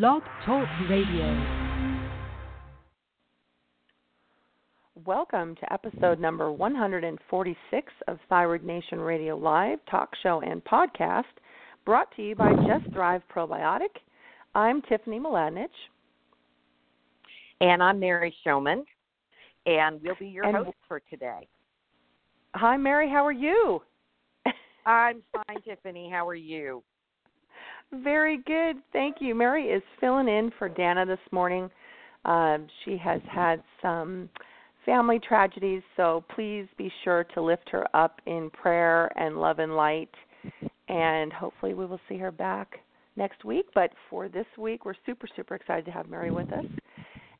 [0.00, 1.78] Blog Talk Radio.
[5.04, 11.24] Welcome to episode number 146 of Thyroid Nation Radio Live, talk show and podcast,
[11.84, 13.90] brought to you by Just Thrive Probiotic.
[14.54, 15.66] I'm Tiffany Mladinich.
[17.60, 18.84] And I'm Mary Shomon,
[19.66, 21.46] and we'll be your And- host for today.
[22.54, 23.10] Hi, Mary.
[23.10, 23.82] How are you?
[24.86, 26.08] I'm fine, Tiffany.
[26.10, 26.82] How are you?
[27.92, 28.76] Very good.
[28.92, 29.34] Thank you.
[29.34, 31.70] Mary is filling in for Dana this morning.
[32.24, 34.30] Um, she has had some
[34.86, 39.76] family tragedies, so please be sure to lift her up in prayer and love and
[39.76, 40.10] light.
[40.88, 42.80] And hopefully, we will see her back
[43.16, 43.66] next week.
[43.74, 46.64] But for this week, we're super, super excited to have Mary with us.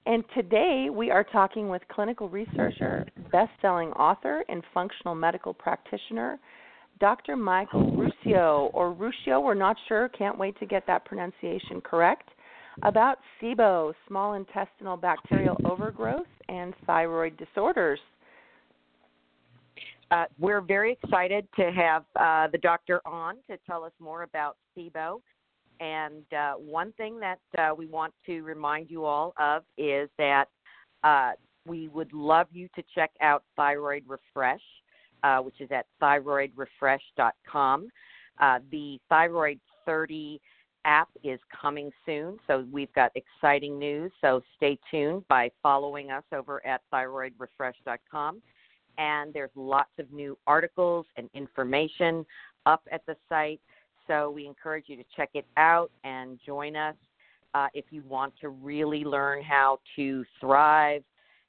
[0.05, 6.39] And today, we are talking with clinical researcher, best selling author, and functional medical practitioner.
[7.00, 7.37] Dr.
[7.37, 12.29] Michael Ruscio, or Ruscio, we're not sure, can't wait to get that pronunciation correct,
[12.83, 18.01] about SIBO, small intestinal bacterial overgrowth, and thyroid disorders.
[20.11, 24.57] Uh, we're very excited to have uh, the doctor on to tell us more about
[24.77, 25.20] SIBO.
[25.81, 30.47] And uh, one thing that uh, we want to remind you all of is that
[31.03, 31.33] uh,
[31.67, 34.61] we would love you to check out Thyroid Refresh,
[35.23, 37.89] uh, which is at thyroidrefresh.com.
[38.41, 40.41] Uh, the Thyroid 30
[40.84, 44.11] app is coming soon, so we've got exciting news.
[44.20, 48.42] So stay tuned by following us over at thyroidrefresh.com.
[48.98, 52.27] And there's lots of new articles and information
[52.66, 53.61] up at the site.
[54.06, 56.96] So we encourage you to check it out and join us
[57.55, 61.02] uh, if you want to really learn how to thrive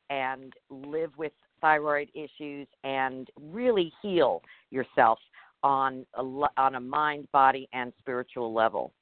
[0.09, 1.31] and live with
[1.61, 5.17] thyroid issues and really heal yourself
[5.63, 6.23] on a,
[6.57, 8.93] on a mind, body, and spiritual level.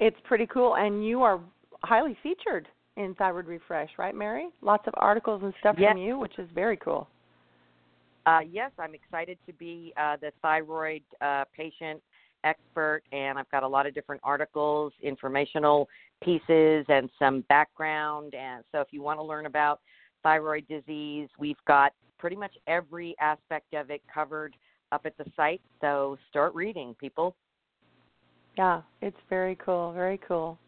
[0.00, 1.40] It's pretty cool, and you are
[1.84, 2.66] highly featured
[2.96, 4.48] in Thyroid Refresh, right, Mary?
[4.60, 5.92] Lots of articles and stuff Yes.
[5.92, 7.08] from you, which is very cool.
[8.26, 12.00] Uh, yes, I'm excited to be uh, the thyroid uh, patient
[12.44, 15.88] expert, and I've got a lot of different articles, informational
[16.22, 18.34] pieces, and some background.
[18.34, 19.80] And so, if you want to learn about
[20.22, 24.54] thyroid disease, we've got pretty much every aspect of it covered
[24.92, 25.60] up at the site.
[25.80, 27.34] So, start reading, people.
[28.58, 30.58] Yeah, it's very cool, very cool.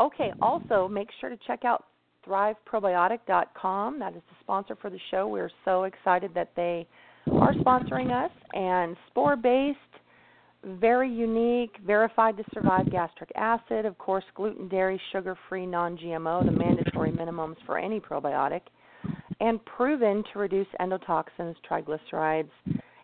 [0.00, 1.84] Okay, also make sure to check out
[2.26, 3.98] thriveprobiotic.com.
[3.98, 5.28] That is the sponsor for the show.
[5.28, 6.86] We're so excited that they
[7.32, 9.78] are sponsoring us and spore based,
[10.80, 16.44] very unique, verified to survive gastric acid, of course, gluten, dairy, sugar free, non GMO,
[16.44, 18.62] the mandatory minimums for any probiotic,
[19.40, 22.50] and proven to reduce endotoxins, triglycerides,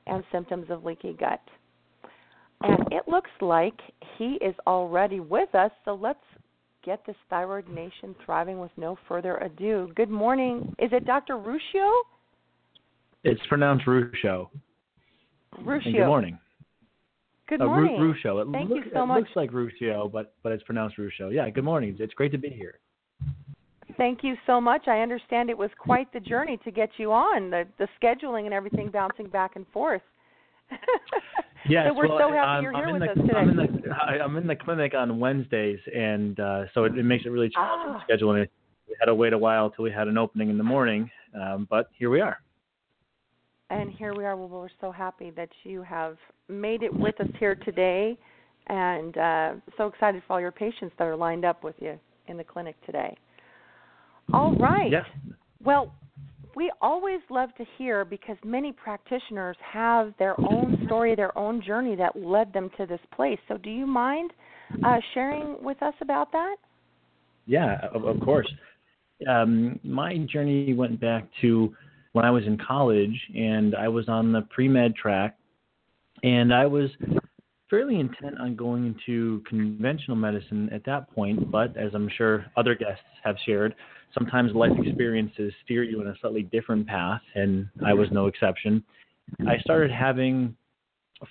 [0.07, 1.41] and symptoms of leaky gut.
[2.63, 3.79] And it looks like
[4.19, 6.19] he is already with us, so let's
[6.85, 9.91] get this thyroid nation thriving with no further ado.
[9.97, 10.75] Good morning.
[10.79, 11.35] Is it Dr.
[11.35, 11.91] Ruscio?
[13.25, 14.49] It's pronounced Ruscio.
[15.59, 15.87] Ruscio.
[15.87, 16.39] And good morning.
[17.51, 18.01] Good Uh, Ru- morning.
[18.01, 18.41] Ruscio.
[18.43, 19.19] It, Thank look- you so it much.
[19.23, 21.35] looks like Ruscio, but but it's pronounced Ruscio.
[21.35, 21.51] Yeah.
[21.51, 21.97] Good morning.
[21.99, 22.79] It's great to be here.
[23.97, 24.87] Thank you so much.
[24.87, 28.55] I understand it was quite the journey to get you on, the the scheduling and
[28.55, 30.03] everything bouncing back and forth.
[31.69, 31.89] Yes.
[31.89, 33.37] so we're well, so happy you're I'm here with the, us today.
[33.39, 33.93] I'm in the
[34.25, 37.97] I'm in the clinic on Wednesdays, and uh, so it, it makes it really challenging
[38.01, 38.05] Ah.
[38.09, 38.49] scheduling.
[38.89, 41.67] We had to wait a while till we had an opening in the morning, um,
[41.69, 42.39] but here we are.
[43.71, 44.37] And here we are.
[44.37, 46.17] Well, we're so happy that you have
[46.49, 48.19] made it with us here today,
[48.67, 52.37] and uh, so excited for all your patients that are lined up with you in
[52.37, 53.17] the clinic today.
[54.33, 54.91] All right.
[54.91, 55.05] Yeah.
[55.63, 55.95] Well,
[56.57, 61.95] we always love to hear because many practitioners have their own story, their own journey
[61.95, 63.39] that led them to this place.
[63.47, 64.33] So, do you mind
[64.85, 66.57] uh, sharing with us about that?
[67.47, 68.53] Yeah, of, of course.
[69.29, 71.73] Um, my journey went back to
[72.13, 75.37] when I was in college, and I was on the pre med track,
[76.23, 76.91] and I was
[77.69, 81.51] fairly intent on going into conventional medicine at that point.
[81.51, 83.75] But as I'm sure other guests have shared,
[84.13, 88.83] sometimes life experiences steer you in a slightly different path, and I was no exception.
[89.47, 90.57] I started having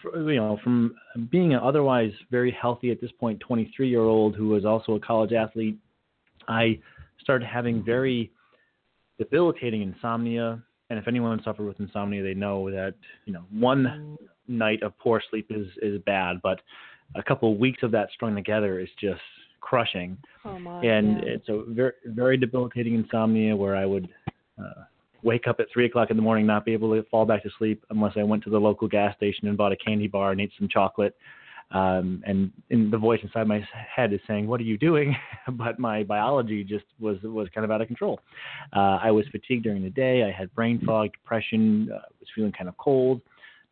[0.04, 0.96] you know, from
[1.32, 5.00] being an otherwise very healthy at this point 23 year old who was also a
[5.00, 5.78] college athlete,
[6.48, 6.80] I
[7.20, 8.32] started having very
[9.18, 10.62] debilitating insomnia.
[10.90, 12.96] And if anyone suffered with insomnia, they know that
[13.26, 16.62] you know one night of poor sleep is is bad, but
[17.16, 19.22] a couple of weeks of that strung together is just
[19.62, 20.18] crushing.
[20.46, 20.82] Oh my.
[20.84, 21.34] and yeah.
[21.34, 24.10] it's a very very debilitating insomnia where I would
[24.60, 24.84] uh,
[25.24, 27.50] wake up at three o'clock in the morning, not be able to fall back to
[27.58, 30.42] sleep unless I went to the local gas station and bought a candy bar and
[30.42, 31.16] ate some chocolate.
[31.72, 33.64] Um, and in the voice inside my
[33.96, 35.16] head is saying, "What are you doing?"
[35.52, 38.20] but my biology just was was kind of out of control.
[38.76, 40.24] Uh, I was fatigued during the day.
[40.24, 41.90] I had brain fog, depression.
[41.94, 43.22] Uh, was feeling kind of cold.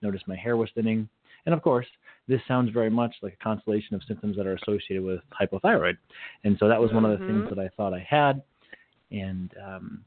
[0.04, 1.10] Noticed my hair was thinning,
[1.48, 1.88] and of course,
[2.28, 5.98] this sounds very much like a constellation of symptoms that are associated with hypothyroid.
[6.44, 7.46] And so that was one of the Mm-hmm.
[7.46, 8.44] things that I thought I had.
[9.12, 10.04] And um,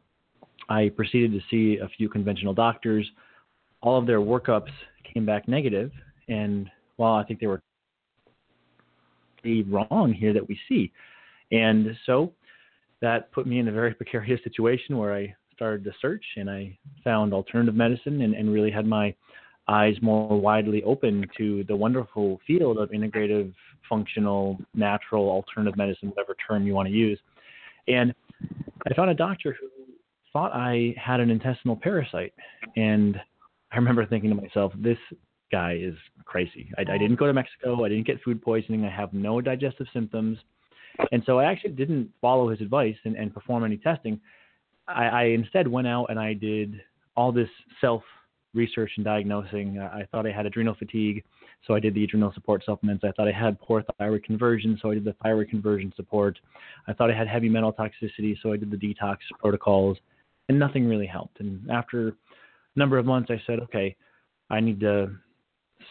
[0.69, 3.10] I proceeded to see a few conventional doctors.
[3.81, 4.70] All of their workups
[5.12, 5.90] came back negative,
[6.28, 7.62] and while I think they were
[9.69, 10.92] wrong here that we see,
[11.52, 12.32] and so
[13.00, 16.76] that put me in a very precarious situation where I started to search and I
[17.04, 19.14] found alternative medicine and, and really had my
[19.69, 23.52] eyes more widely open to the wonderful field of integrative,
[23.88, 27.20] functional, natural, alternative medicine, whatever term you want to use.
[27.88, 28.14] And
[28.86, 29.69] I found a doctor who
[30.32, 32.32] thought I had an intestinal parasite.
[32.76, 33.16] And
[33.72, 34.98] I remember thinking to myself, this
[35.50, 35.94] guy is
[36.25, 36.70] crazy.
[36.79, 37.85] I, I didn't go to Mexico.
[37.85, 38.85] I didn't get food poisoning.
[38.85, 40.38] I have no digestive symptoms.
[41.12, 44.20] And so I actually didn't follow his advice and, and perform any testing.
[44.88, 46.81] I, I instead went out and I did
[47.17, 47.49] all this
[47.81, 48.02] self
[48.55, 49.79] research and diagnosing.
[49.79, 51.23] Uh, I thought I had adrenal fatigue,
[51.67, 53.05] so I did the adrenal support supplements.
[53.05, 56.38] I thought I had poor thyroid conversion, so I did the thyroid conversion support.
[56.88, 59.99] I thought I had heavy metal toxicity, so I did the detox protocols,
[60.49, 61.41] and nothing really helped.
[61.41, 62.12] And after a
[62.76, 63.94] number of months, I said, okay,
[64.50, 65.12] I need to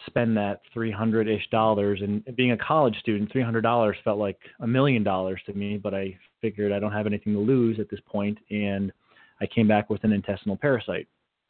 [0.06, 2.00] spend that 300 ish dollars.
[2.02, 6.16] And being a college student, $300 felt like a million dollars to me, but I
[6.40, 8.92] figured I don't have anything to lose at this point, and
[9.40, 11.06] I came back with an intestinal parasite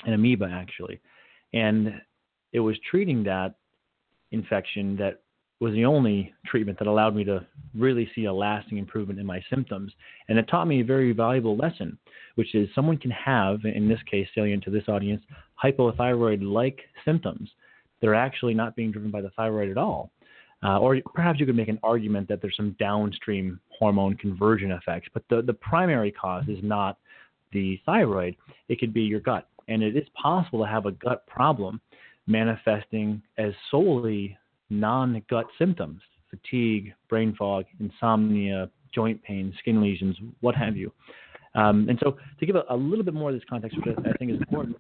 [0.06, 1.00] an amoeba actually,
[1.52, 2.00] and
[2.52, 3.56] it was treating that
[4.31, 5.20] infection that
[5.61, 7.46] was the only treatment that allowed me to
[7.76, 9.93] really see a lasting improvement in my symptoms.
[10.29, 11.99] And it taught me a very valuable lesson,
[12.37, 15.23] which is someone can have, in this case, salient to this audience,
[15.62, 17.50] hypothyroid like symptoms
[18.00, 20.11] that are actually not being driven by the thyroid at all.
[20.62, 25.08] Uh, or perhaps you could make an argument that there's some downstream hormone conversion effects,
[25.14, 26.99] but the, the primary cause is not
[27.52, 28.37] the thyroid,
[28.69, 29.49] it could be your gut.
[29.69, 31.81] And it is possible to have a gut problem
[32.26, 34.37] manifesting as solely
[34.69, 36.00] non gut symptoms
[36.31, 40.93] fatigue, brain fog, insomnia, joint pain, skin lesions, what have you.
[41.56, 44.11] Um, and so, to give a, a, little bit more of this context, which I,
[44.11, 44.76] I think is important,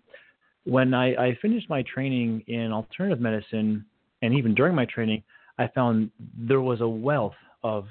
[0.64, 3.84] when I, I finished my training in alternative medicine,
[4.22, 5.22] and even during my training,
[5.58, 7.86] I found there was a wealth of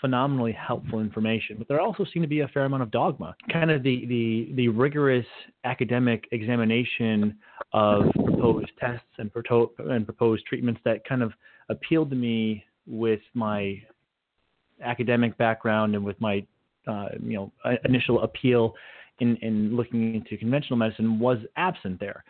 [0.00, 3.34] phenomenally helpful information, but there also seemed to be a fair amount of dogma.
[3.52, 5.26] Kind of the the, the rigorous
[5.64, 7.36] academic examination
[7.72, 11.32] of proposed tests and, proto- and proposed treatments that kind of
[11.68, 13.80] appealed to me with my
[14.82, 16.44] academic background and with my
[16.86, 17.52] uh, you know
[17.84, 18.74] initial appeal
[19.20, 22.24] in, in looking into conventional medicine was absent there,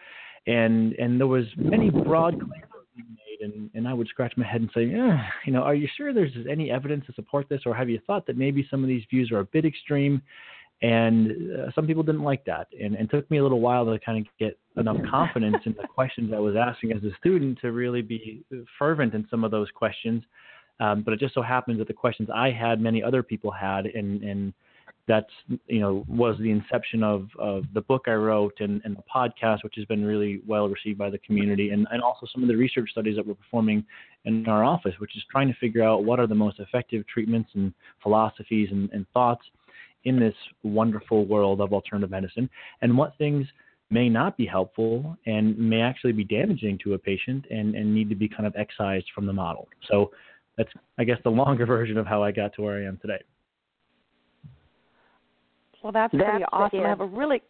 [0.47, 2.65] and and there was many broad claims
[2.95, 5.75] being made, and, and I would scratch my head and say, yeah, you know, are
[5.75, 8.83] you sure there's any evidence to support this, or have you thought that maybe some
[8.83, 10.23] of these views are a bit extreme?
[10.83, 13.99] And uh, some people didn't like that, and it took me a little while to
[13.99, 17.73] kind of get enough confidence in the questions I was asking as a student to
[17.73, 18.43] really be
[18.79, 20.23] fervent in some of those questions.
[20.81, 23.85] Um, but it just so happens that the questions I had, many other people had,
[23.85, 24.55] and and
[25.11, 29.03] that's you know was the inception of, of the book I wrote and, and the
[29.13, 32.49] podcast, which has been really well received by the community, and, and also some of
[32.49, 33.85] the research studies that we're performing
[34.25, 37.51] in our office, which is trying to figure out what are the most effective treatments
[37.55, 39.43] and philosophies and, and thoughts
[40.05, 42.49] in this wonderful world of alternative medicine,
[42.83, 43.47] and what things
[43.91, 48.09] may not be helpful and may actually be damaging to a patient and, and need
[48.09, 49.67] to be kind of excised from the model.
[49.91, 50.13] So
[50.57, 53.21] that's I guess the longer version of how I got to where I am today.
[55.83, 56.81] Well, that's, pretty awesome.
[56.81, 57.43] I have a really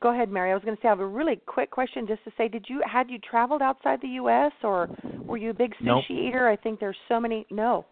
[0.00, 0.50] Go ahead, Mary.
[0.50, 2.66] I was going to say I have a really quick question just to say did
[2.68, 4.88] you had you traveled outside the US or
[5.26, 6.04] were you a big sushi Nope.
[6.10, 6.48] eater?
[6.48, 7.86] I think there's so many No.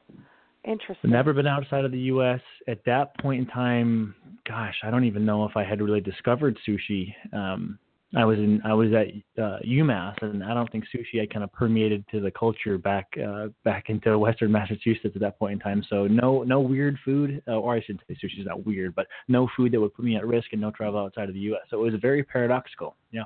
[0.65, 1.11] Interesting.
[1.11, 2.41] Never been outside of the U.S.
[2.67, 4.17] At that point in time,
[4.49, 7.15] gosh, I don't even know if I had really discovered sushi.
[7.33, 7.79] Um,
[8.15, 9.09] I was in I was at
[9.43, 13.09] uh, UMass, and I don't think sushi had kind of permeated to the culture back
[13.23, 15.85] uh, back into Western Massachusetts at that point in time.
[15.91, 19.09] So no no weird food, uh, or I should say sushi is not weird, but
[19.27, 21.63] no food that would put me at risk, and no travel outside of the U.S.
[21.69, 22.95] So it was very paradoxical.
[23.11, 23.25] Yeah.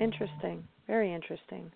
[0.00, 0.64] Interesting.
[0.86, 1.70] Very interesting.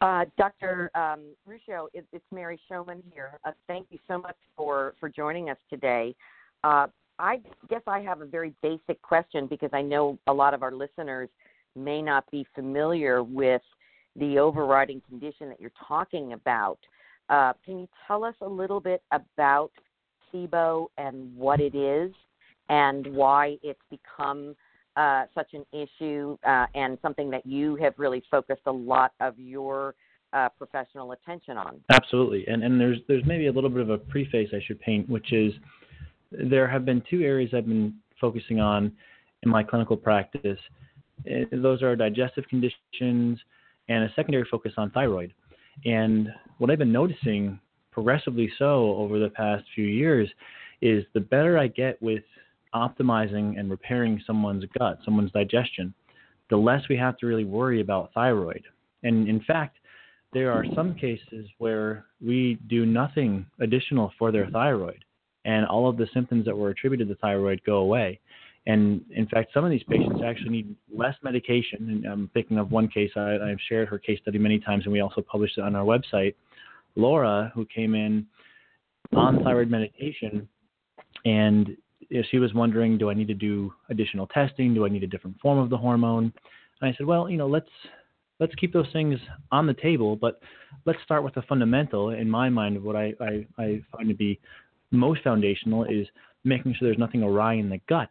[0.00, 0.90] Uh, Dr.
[0.96, 3.38] Um, Ruscio, it, it's Mary Shomon here.
[3.44, 6.14] Uh, thank you so much for, for joining us today.
[6.64, 6.88] Uh,
[7.22, 10.72] I guess I have a very basic question because I know a lot of our
[10.72, 11.28] listeners
[11.76, 13.62] may not be familiar with
[14.16, 16.80] the overriding condition that you're talking about.
[17.30, 19.70] Uh, can you tell us a little bit about
[20.34, 22.12] SIBO and what it is
[22.68, 24.56] and why it's become
[24.96, 29.38] uh, such an issue uh, and something that you have really focused a lot of
[29.38, 29.94] your
[30.32, 31.80] uh, professional attention on.
[31.92, 35.08] Absolutely, and and there's there's maybe a little bit of a preface I should paint,
[35.08, 35.52] which is
[36.32, 38.92] there have been two areas I've been focusing on
[39.42, 40.58] in my clinical practice.
[41.26, 43.38] Eh, those are digestive conditions
[43.88, 45.32] and a secondary focus on thyroid.
[45.84, 47.58] And what I've been noticing
[47.90, 50.28] progressively so over the past few years
[50.80, 52.24] is the better I get with
[52.74, 55.92] optimizing and repairing someone's gut, someone's digestion,
[56.50, 58.62] the less we have to really worry about thyroid.
[59.02, 59.76] And in fact,
[60.32, 65.04] there are some cases where we do nothing additional for their thyroid,
[65.44, 68.20] and all of the symptoms that were attributed to thyroid go away.
[68.66, 71.88] And in fact, some of these patients actually need less medication.
[71.90, 74.92] And I'm thinking of one case, I, I've shared her case study many times, and
[74.92, 76.34] we also published it on our website.
[76.94, 78.26] Laura, who came in
[79.14, 80.48] on thyroid medication,
[81.24, 81.76] and
[82.30, 84.74] she was wondering, do I need to do additional testing?
[84.74, 86.32] Do I need a different form of the hormone?
[86.80, 87.70] And I said, well, you know, let's
[88.38, 89.18] let's keep those things
[89.50, 90.40] on the table, but
[90.84, 92.10] let's start with the fundamental.
[92.10, 94.40] In my mind, of what I, I, I find to be
[94.92, 96.06] most foundational is
[96.44, 98.10] making sure there's nothing awry in the gut.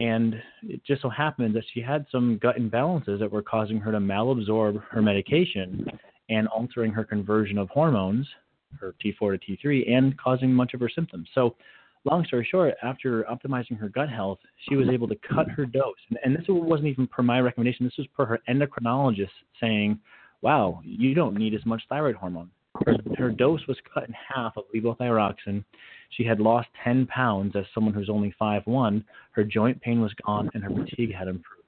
[0.00, 3.92] And it just so happened that she had some gut imbalances that were causing her
[3.92, 5.86] to malabsorb her medication
[6.28, 8.26] and altering her conversion of hormones,
[8.80, 11.28] her T4 to T3, and causing much of her symptoms.
[11.34, 11.54] So,
[12.04, 15.94] long story short, after optimizing her gut health, she was able to cut her dose.
[16.10, 19.28] And, and this wasn't even per my recommendation, this was per her endocrinologist
[19.60, 20.00] saying,
[20.42, 22.50] wow, you don't need as much thyroid hormone.
[22.84, 25.64] Her, her dose was cut in half of levothyroxine.
[26.10, 29.04] She had lost 10 pounds as someone who's only 5'1.
[29.32, 31.62] Her joint pain was gone and her fatigue had improved.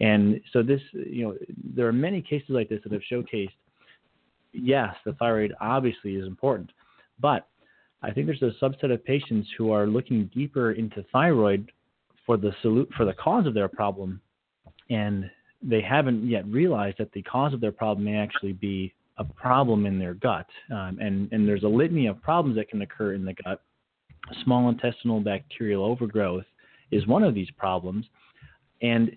[0.00, 1.36] And so this, you know,
[1.74, 3.50] there are many cases like this that have showcased,
[4.52, 6.70] yes, the thyroid obviously is important,
[7.20, 7.48] but
[8.02, 11.72] I think there's a subset of patients who are looking deeper into thyroid
[12.24, 14.20] for the salute for the cause of their problem,
[14.88, 15.28] and
[15.62, 19.86] they haven't yet realized that the cause of their problem may actually be a problem
[19.86, 20.46] in their gut.
[20.70, 23.62] Um, and, and there's a litany of problems that can occur in the gut.
[24.44, 26.44] Small intestinal bacterial overgrowth
[26.90, 28.06] is one of these problems.
[28.82, 29.16] And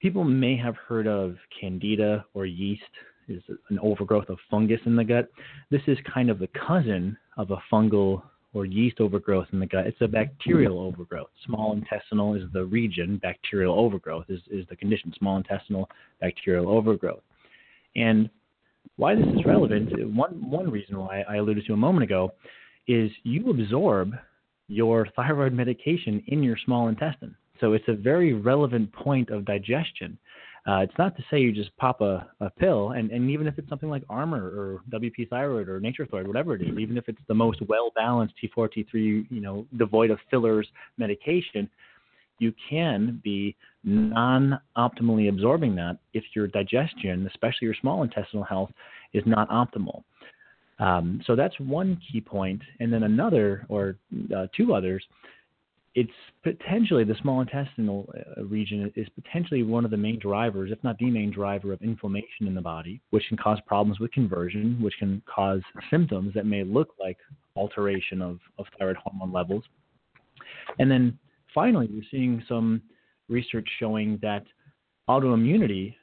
[0.00, 2.82] people may have heard of candida or yeast
[3.28, 5.28] is an overgrowth of fungus in the gut.
[5.70, 8.22] This is kind of the cousin of a fungal
[8.54, 9.86] or yeast overgrowth in the gut.
[9.86, 11.30] It's a bacterial overgrowth.
[11.46, 15.88] Small intestinal is the region, bacterial overgrowth is, is the condition, small intestinal
[16.20, 17.22] bacterial overgrowth.
[17.96, 18.28] And
[18.96, 22.32] why this is relevant, one, one reason why I alluded to a moment ago,
[22.86, 24.12] is you absorb
[24.68, 27.34] your thyroid medication in your small intestine.
[27.60, 30.18] So it's a very relevant point of digestion.
[30.66, 33.58] Uh, it's not to say you just pop a, a pill, and, and even if
[33.58, 37.18] it's something like Armour or WP Thyroid or Nature-Throid, whatever it is, even if it's
[37.26, 41.68] the most well-balanced T4, T3, you know, devoid of fillers medication,
[42.42, 48.70] you can be non-optimally absorbing that if your digestion, especially your small intestinal health,
[49.12, 50.02] is not optimal.
[50.78, 52.60] Um, so that's one key point.
[52.60, 53.96] point, and then another or
[54.36, 55.04] uh, two others.
[55.94, 56.10] It's
[56.42, 60.96] potentially the small intestinal uh, region is potentially one of the main drivers, if not
[60.98, 64.94] the main driver, of inflammation in the body, which can cause problems with conversion, which
[64.98, 67.18] can cause symptoms that may look like
[67.54, 69.64] alteration of, of thyroid hormone levels.
[70.78, 71.18] And then
[71.54, 72.82] finally, we're seeing some
[73.28, 74.44] research showing that
[75.08, 75.94] autoimmunity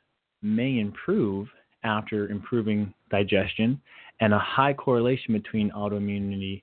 [0.42, 1.48] may improve
[1.84, 3.80] after improving digestion,
[4.20, 6.62] and a high correlation between autoimmunity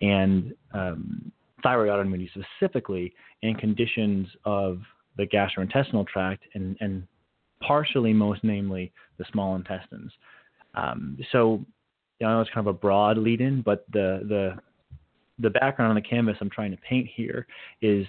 [0.00, 1.30] and um,
[1.62, 4.80] thyroid autoimmunity specifically in conditions of
[5.16, 7.06] the gastrointestinal tract and, and
[7.60, 10.12] partially, most namely, the small intestines.
[10.74, 11.64] Um, so,
[12.20, 14.56] you know, I know it's kind of a broad lead in, but the, the
[15.38, 17.46] the background on the canvas I'm trying to paint here
[17.80, 18.06] is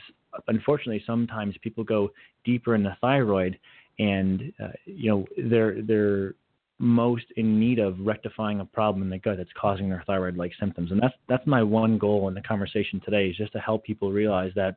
[0.47, 2.11] unfortunately sometimes people go
[2.43, 3.59] deeper in the thyroid
[3.99, 6.35] and uh, you know they're they're
[6.79, 10.53] most in need of rectifying a problem in the gut that's causing their thyroid like
[10.59, 10.91] symptoms.
[10.91, 14.11] And that's that's my one goal in the conversation today is just to help people
[14.11, 14.75] realize that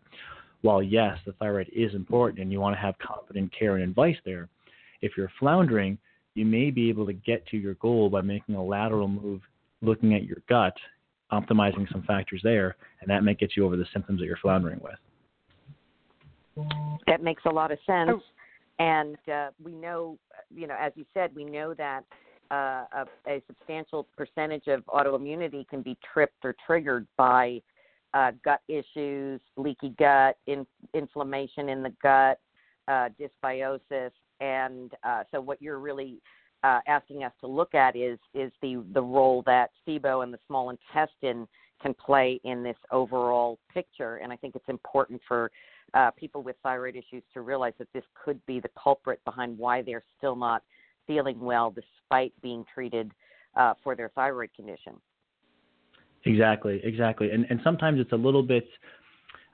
[0.62, 4.16] while yes the thyroid is important and you want to have competent care and advice
[4.24, 4.48] there
[5.00, 5.98] if you're floundering
[6.34, 9.40] you may be able to get to your goal by making a lateral move
[9.82, 10.74] looking at your gut
[11.32, 14.80] optimizing some factors there, and that may get you over the symptoms that you're floundering
[14.80, 16.66] with.
[17.06, 18.10] That makes a lot of sense.
[18.12, 18.22] Oh.
[18.78, 20.18] And uh, we know,
[20.54, 22.02] you know, as you said, we know that
[22.50, 27.60] uh, a, a, substantial percentage of autoimmunity can be tripped or triggered by
[28.12, 32.40] uh, gut issues, leaky gut, in, inflammation in the gut,
[32.88, 34.10] uh, dysbiosis.
[34.40, 36.20] And uh, so, what you're really
[36.62, 40.38] uh, asking us to look at is is the the role that SIBO and the
[40.46, 41.46] small intestine
[41.82, 44.16] can play in this overall picture.
[44.16, 45.50] And I think it's important for
[45.94, 49.82] uh, people with thyroid issues to realize that this could be the culprit behind why
[49.82, 50.62] they're still not
[51.06, 53.10] feeling well despite being treated
[53.56, 54.94] uh, for their thyroid condition.
[56.24, 57.30] Exactly, exactly.
[57.32, 58.68] And and sometimes it's a little bit,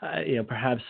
[0.02, 0.82] uh, you know, perhaps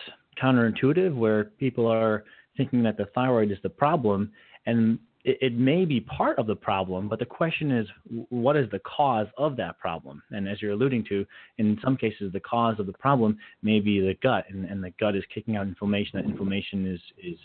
[0.42, 2.24] counterintuitive, where people are
[2.56, 4.32] thinking that the thyroid is the problem,
[4.66, 7.86] and it, it, may be part of the problem, but the question is,
[8.30, 10.22] what is the cause of that problem?
[10.30, 11.26] And as you're alluding to,
[11.58, 14.90] in some cases, the cause of the problem may be the gut, and, and the
[14.98, 16.12] gut is kicking out inflammation.
[16.14, 17.38] That inflammation is is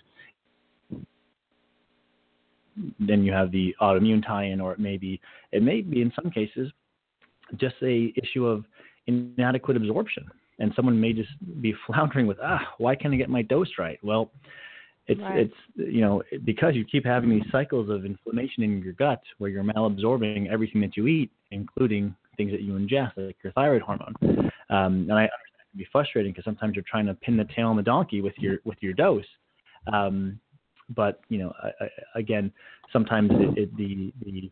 [2.99, 5.19] then you have the autoimmune tie-in, or it may be
[5.51, 6.71] it may be in some cases
[7.57, 8.63] just a issue of
[9.07, 10.25] inadequate absorption,
[10.59, 13.99] and someone may just be floundering with ah, why can't I get my dose right?
[14.03, 14.31] Well,
[15.07, 15.39] it's right.
[15.39, 19.49] it's you know because you keep having these cycles of inflammation in your gut where
[19.49, 24.13] you're malabsorbing everything that you eat, including things that you ingest, like your thyroid hormone.
[24.69, 27.45] Um, and I understand it can be frustrating because sometimes you're trying to pin the
[27.55, 29.25] tail on the donkey with your with your dose.
[29.91, 30.39] Um,
[30.95, 32.51] but you know, I, I, again,
[32.91, 34.51] sometimes it, it, the the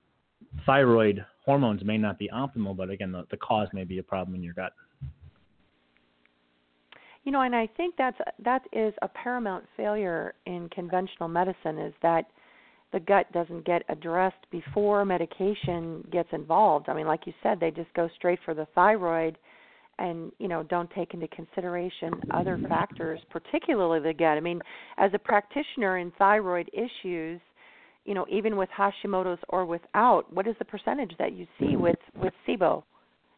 [0.65, 4.36] thyroid hormones may not be optimal, but again, the, the cause may be a problem
[4.36, 4.74] in your gut.
[7.24, 11.94] You know, and I think that's that is a paramount failure in conventional medicine is
[12.01, 12.25] that
[12.92, 16.90] the gut doesn't get addressed before medication gets involved.
[16.90, 19.38] I mean, like you said, they just go straight for the thyroid
[19.98, 24.38] and, you know, don't take into consideration other factors, particularly the gut.
[24.38, 24.60] I mean,
[24.98, 27.40] as a practitioner in thyroid issues,
[28.06, 32.00] you know, even with Hashimoto's or without, what is the percentage that you see with
[32.16, 32.84] with SIBO?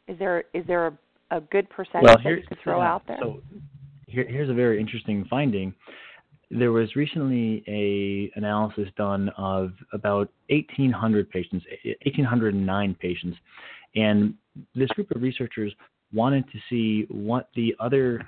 [0.07, 3.17] Is there is there a, a good percentage well, that you could throw out there?
[3.21, 3.41] So
[4.13, 5.73] here, here's a very interesting finding.
[6.51, 13.37] There was recently a analysis done of about 1,800 patients, 1,809 patients,
[13.95, 14.35] and
[14.75, 15.73] this group of researchers
[16.13, 18.21] wanted to see what the other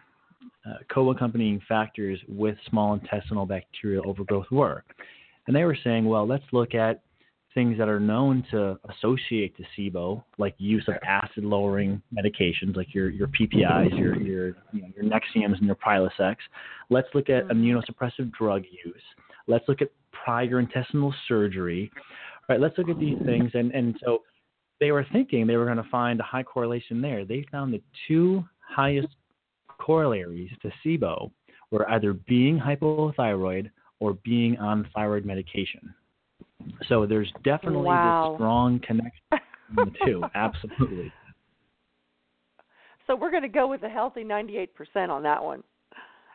[0.68, 4.84] uh, co-accompanying factors with small intestinal bacterial overgrowth were.
[5.46, 7.02] And they were saying, well, let's look at
[7.56, 13.10] things that are known to associate to SIBO, like use of acid-lowering medications, like your
[13.10, 16.36] your PPIs, your your you know, your Nexiums and your Prilosec.
[16.92, 17.64] Let's look at mm-hmm.
[17.64, 19.02] immunosuppressive drug use.
[19.48, 21.90] Let's look at prior intestinal surgery.
[21.98, 24.20] All right, let's look at these things, and and so
[24.80, 27.26] they were thinking they were going to find a high correlation there.
[27.26, 29.08] They found the two highest
[29.80, 31.32] corollaries to SIBO
[31.72, 35.94] were either being hypothyroid or being on thyroid medication.
[36.88, 38.30] So there's definitely wow.
[38.30, 39.22] this strong connection
[39.76, 40.24] between the two.
[40.36, 41.12] Absolutely.
[43.08, 44.68] So we're going to go with a healthy 98%
[45.10, 45.64] on that one.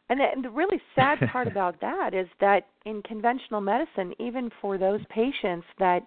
[0.09, 4.51] And the, and the really sad part about that is that in conventional medicine, even
[4.61, 6.01] for those patients that,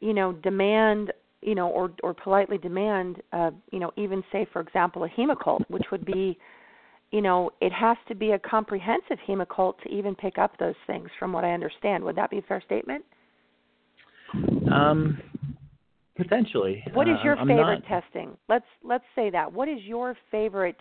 [0.00, 1.12] you know, demand,
[1.42, 5.68] you know, or or politely demand, uh, you know, even say for example a Hemoccult,
[5.68, 6.38] which would be,
[7.10, 11.08] you know, it has to be a comprehensive Hemoccult to even pick up those things,
[11.18, 12.04] from what I understand.
[12.04, 13.04] Would that be a fair statement?
[14.72, 15.18] Um,
[16.16, 16.84] potentially.
[16.92, 18.02] What is uh, your I'm favorite not...
[18.02, 18.36] testing?
[18.48, 19.52] Let's let's say that.
[19.52, 20.78] What is your favorite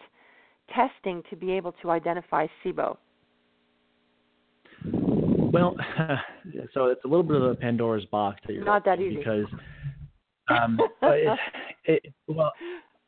[0.74, 2.98] testing to be able to identify SIBO?
[4.84, 5.76] Well,
[6.74, 9.46] so it's a little bit of a Pandora's box that you're not that easy because
[10.50, 11.40] um, it,
[11.86, 12.54] it, well,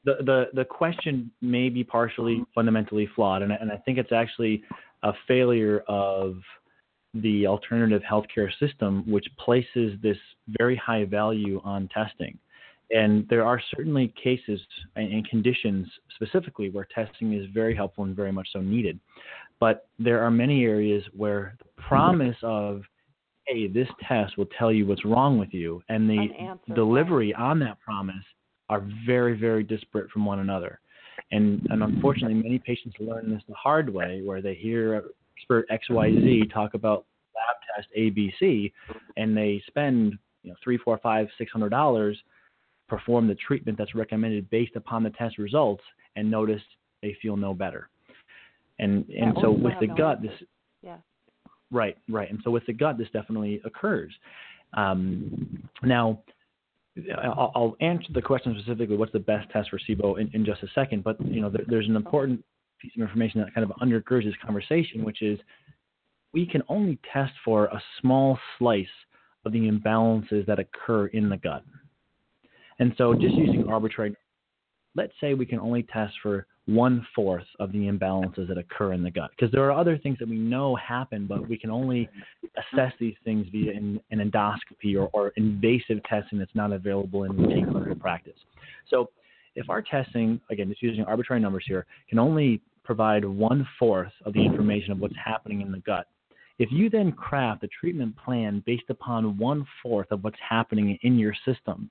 [0.06, 4.12] the the the question may be partially fundamentally flawed, and I, and I think it's
[4.12, 4.63] actually
[5.04, 6.36] a failure of
[7.13, 10.17] the alternative healthcare system, which places this
[10.58, 12.38] very high value on testing.
[12.91, 14.62] And there are certainly cases
[14.95, 18.99] and conditions specifically where testing is very helpful and very much so needed.
[19.60, 22.82] But there are many areas where the promise of,
[23.47, 27.80] hey, this test will tell you what's wrong with you, and the delivery on that
[27.80, 28.26] promise
[28.69, 30.80] are very, very disparate from one another.
[31.32, 35.04] And, and unfortunately, many patients learn this the hard way, where they hear
[35.43, 38.71] expert XYZ talk about lab test ABC,
[39.17, 42.17] and they spend you know three, four, five, six hundred dollars,
[42.88, 45.84] perform the treatment that's recommended based upon the test results,
[46.15, 46.62] and notice
[47.01, 47.89] they feel no better.
[48.79, 50.32] And and so with the gut, this
[50.82, 50.97] yeah.
[51.71, 52.29] Right, right.
[52.29, 54.13] And so with the gut, this definitely occurs.
[54.73, 56.21] Um, now,
[57.23, 58.95] I'll, I'll, answer the question specifically.
[58.95, 61.03] What's the best test for SIBO in, in just a second?
[61.03, 62.43] But you know, there, there's an important
[62.84, 65.39] piece of information that kind of undergirds this conversation, which is
[66.34, 68.86] we can only test for a small slice
[69.46, 71.63] of the imbalances that occur in the gut.
[72.80, 74.15] And so, just using arbitrary,
[74.96, 79.04] let's say we can only test for one fourth of the imbalances that occur in
[79.04, 79.32] the gut.
[79.32, 82.10] Because there are other things that we know happen, but we can only
[82.58, 87.38] assess these things via an, an endoscopy or, or invasive testing that's not available in
[87.38, 88.38] routine clinical practice.
[88.89, 89.10] So,
[89.56, 94.34] if our testing, again, just using arbitrary numbers here, can only provide one fourth of
[94.34, 96.08] the information of what's happening in the gut,
[96.60, 101.17] if you then craft a treatment plan based upon one fourth of what's happening in
[101.17, 101.89] your system,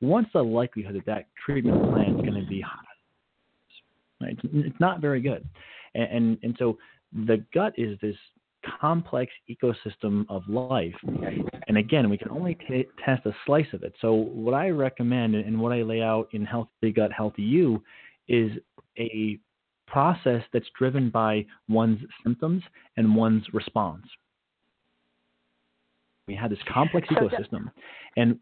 [0.00, 2.80] what's the likelihood that that treatment plan is going to be high?
[4.20, 4.38] Right?
[4.44, 5.46] It's not very good.
[5.94, 6.78] And, and, and so
[7.26, 8.16] the gut is this
[8.80, 10.94] complex ecosystem of life.
[11.68, 13.94] And again, we can only t- test a slice of it.
[14.00, 17.82] So, what I recommend and what I lay out in Healthy Gut, Healthy You
[18.28, 18.50] is
[18.98, 19.38] a
[19.86, 22.62] process that's driven by one's symptoms
[22.96, 24.04] and one's response.
[26.26, 27.70] We have this complex ecosystem,
[28.16, 28.38] and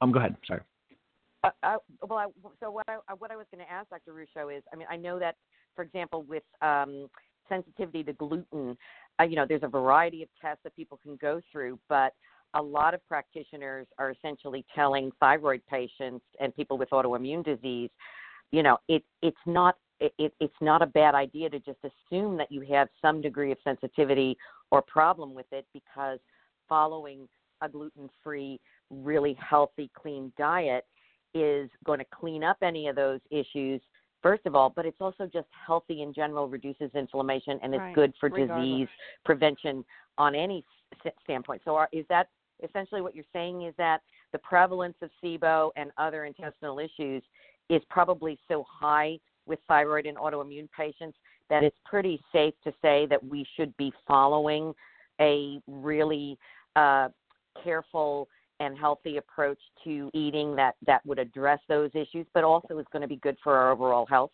[0.00, 0.36] um, go ahead.
[0.46, 0.62] Sorry.
[1.42, 1.76] Uh, uh,
[2.08, 2.26] well, I,
[2.60, 4.14] so what I what I was going to ask Dr.
[4.14, 5.36] Russo is, I mean, I know that,
[5.76, 7.10] for example, with um,
[7.48, 8.78] sensitivity to gluten,
[9.20, 12.14] uh, you know, there's a variety of tests that people can go through, but
[12.54, 17.90] a lot of practitioners are essentially telling thyroid patients and people with autoimmune disease,
[18.50, 22.50] you know, it it's not it, it's not a bad idea to just assume that
[22.50, 24.36] you have some degree of sensitivity
[24.70, 26.18] or problem with it because
[26.68, 27.28] following
[27.62, 30.84] a gluten free, really healthy, clean diet
[31.34, 33.80] is going to clean up any of those issues
[34.24, 37.94] first of all, but it's also just healthy in general, reduces inflammation, and it's Right,
[37.94, 38.56] good for regardless.
[38.56, 38.88] disease
[39.22, 39.84] prevention
[40.16, 40.64] on any
[41.24, 41.60] standpoint.
[41.62, 42.30] So, are, is that
[42.62, 43.62] essentially what you're saying?
[43.62, 44.00] Is that
[44.32, 47.22] the prevalence of SIBO and other intestinal issues
[47.68, 51.16] is probably so high with thyroid and autoimmune patients
[51.50, 54.74] that it's pretty safe to say that we should be following
[55.20, 56.38] a really
[56.76, 57.08] uh,
[57.62, 58.28] careful
[58.60, 63.02] and healthy approach to eating that that would address those issues, but also is going
[63.02, 64.30] to be good for our overall health.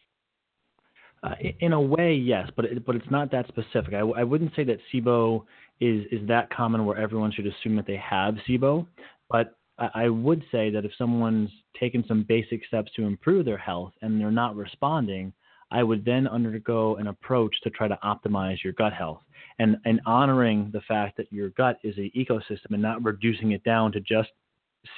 [1.23, 3.92] Uh, in a way, yes, but it, but it's not that specific.
[3.92, 5.44] I wouldn't say that SIBO
[5.81, 8.87] is is that common where everyone should assume that they have SIBO.
[9.29, 13.59] But I, I would say that if someone's taken some basic steps to improve their
[13.59, 15.33] health and they're not responding,
[15.73, 19.21] I would then undergo an approach to try to optimize your gut health
[19.59, 23.64] and and honoring the fact that your gut is an ecosystem and not reducing it
[23.64, 24.31] down to just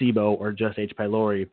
[0.00, 0.92] SIBO or just H.
[0.98, 1.48] pylori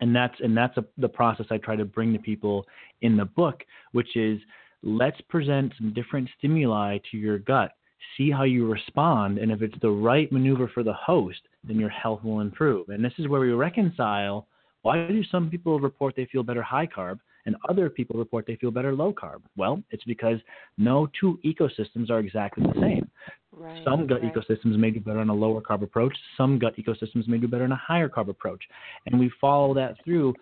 [0.00, 2.66] and that's and that's a, the process I try to bring to people
[3.02, 4.40] in the book, which is
[4.82, 7.72] let's present some different stimuli to your gut,
[8.16, 11.88] see how you respond, and if it's the right maneuver for the host, then your
[11.88, 12.88] health will improve.
[12.88, 14.46] And this is where we reconcile.
[14.82, 18.56] Why do some people report they feel better high carb and other people report they
[18.56, 19.42] feel better low carb?
[19.56, 20.38] Well, it's because
[20.78, 23.10] no two ecosystems are exactly the same.
[23.52, 23.82] Right.
[23.84, 24.34] Some gut right.
[24.34, 26.14] ecosystems may do better on a lower carb approach.
[26.36, 28.62] Some gut ecosystems may do better on a higher carb approach.
[29.06, 30.34] And we follow that through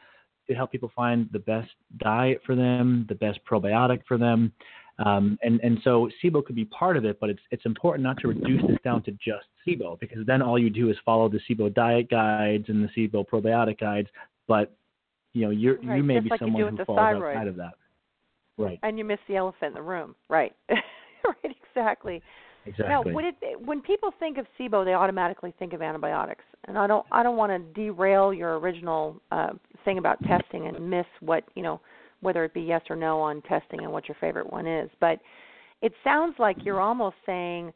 [0.48, 4.52] to help people find the best diet for them, the best probiotic for them.
[5.04, 8.16] Um, and, and so SIBO could be part of it, but it's, it's important not
[8.18, 11.40] to reduce this down to just SIBO because then all you do is follow the
[11.48, 14.08] SIBO diet guides and the SIBO probiotic guides.
[14.46, 14.72] But
[15.32, 17.36] you know, you're, Right, you may be like someone who falls thyroid.
[17.36, 17.72] outside of that.
[18.56, 18.78] Right.
[18.84, 20.14] and you miss the elephant in the room.
[20.28, 20.54] Right.
[20.70, 21.56] right.
[21.68, 22.22] Exactly.
[22.66, 22.88] Exactly.
[22.88, 26.86] Now, would it, when people think of SIBO, they automatically think of antibiotics, and I
[26.86, 27.04] don't.
[27.12, 29.50] I don't want to derail your original uh,
[29.84, 31.80] thing about testing and miss what you know,
[32.24, 34.90] whether it be yes or no on testing and what your favorite one is.
[35.00, 35.20] But
[35.82, 37.72] it sounds like you're almost saying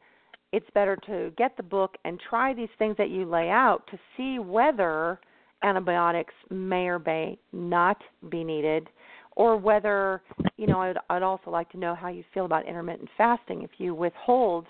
[0.51, 3.99] it's better to get the book and try these things that you lay out to
[4.17, 5.19] see whether
[5.63, 7.97] antibiotics may or may not
[8.29, 8.89] be needed
[9.35, 10.21] or whether
[10.57, 13.71] you know I'd, I'd also like to know how you feel about intermittent fasting if
[13.77, 14.65] you withhold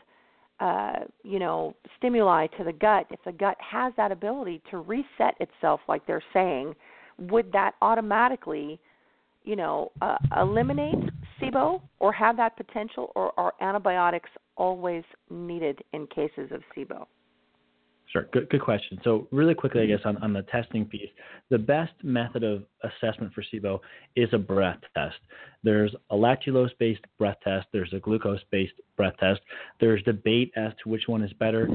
[0.60, 5.36] uh, you know stimuli to the gut if the gut has that ability to reset
[5.40, 6.74] itself like they're saying
[7.20, 8.80] would that automatically
[9.50, 11.10] you know uh, eliminate
[11.42, 17.08] SIBO or have that potential or are antibiotics always needed in cases of SIBO
[18.12, 18.28] Sure.
[18.34, 19.00] Good, good question.
[19.04, 21.10] So, really quickly, I guess, on, on the testing piece,
[21.52, 23.80] the best method of assessment for SIBO
[24.16, 25.18] is a breath test.
[25.64, 29.42] There's a lactulose based breath test, there's a glucose based breath test.
[29.80, 31.70] There's debate as to which one is better.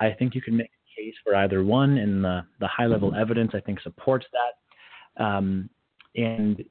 [0.00, 3.14] I think you can make a case for either one, and the, the high level
[3.14, 5.24] evidence, I think, supports that.
[5.24, 5.70] Um,
[6.14, 6.62] and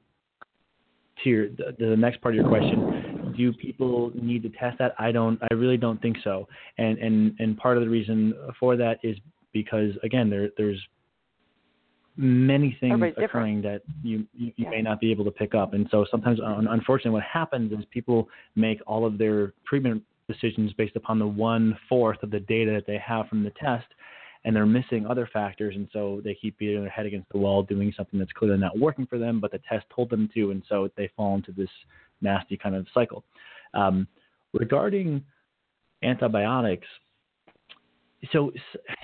[1.22, 4.94] to your, the, the next part of your question, do people need to test that?
[4.98, 5.38] I don't.
[5.50, 6.48] I really don't think so.
[6.78, 9.16] And and and part of the reason for that is
[9.52, 10.80] because again, there there's
[12.16, 14.70] many things occurring that you you, you Yeah.
[14.70, 15.74] may not be able to pick up.
[15.74, 20.72] And so sometimes, uh, unfortunately, what happens is people make all of their treatment decisions
[20.74, 23.86] based upon the one fourth of the data that they have from the test.
[24.44, 27.62] And they're missing other factors, and so they keep beating their head against the wall,
[27.62, 30.62] doing something that's clearly not working for them, but the test told them to, and
[30.68, 31.68] so they fall into this
[32.20, 33.24] nasty kind of cycle.
[33.74, 34.06] Um,
[34.52, 35.22] regarding
[36.02, 36.86] antibiotics,
[38.32, 38.52] so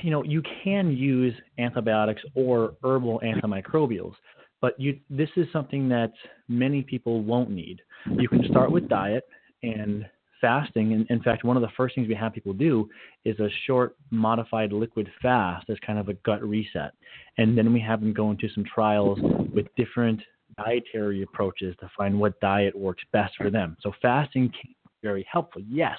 [0.03, 4.15] you know you can use antibiotics or herbal antimicrobials,
[4.61, 6.13] but you this is something that
[6.49, 7.81] many people won't need.
[8.11, 9.25] You can start with diet
[9.63, 10.07] and
[10.41, 10.93] fasting.
[10.93, 12.89] And in fact, one of the first things we have people do
[13.25, 16.93] is a short modified liquid fast as kind of a gut reset.
[17.39, 19.19] And then we have them go into some trials
[19.55, 20.21] with different
[20.57, 23.77] dietary approaches to find what diet works best for them.
[23.81, 25.63] So fasting can be very helpful.
[25.69, 25.99] Yes.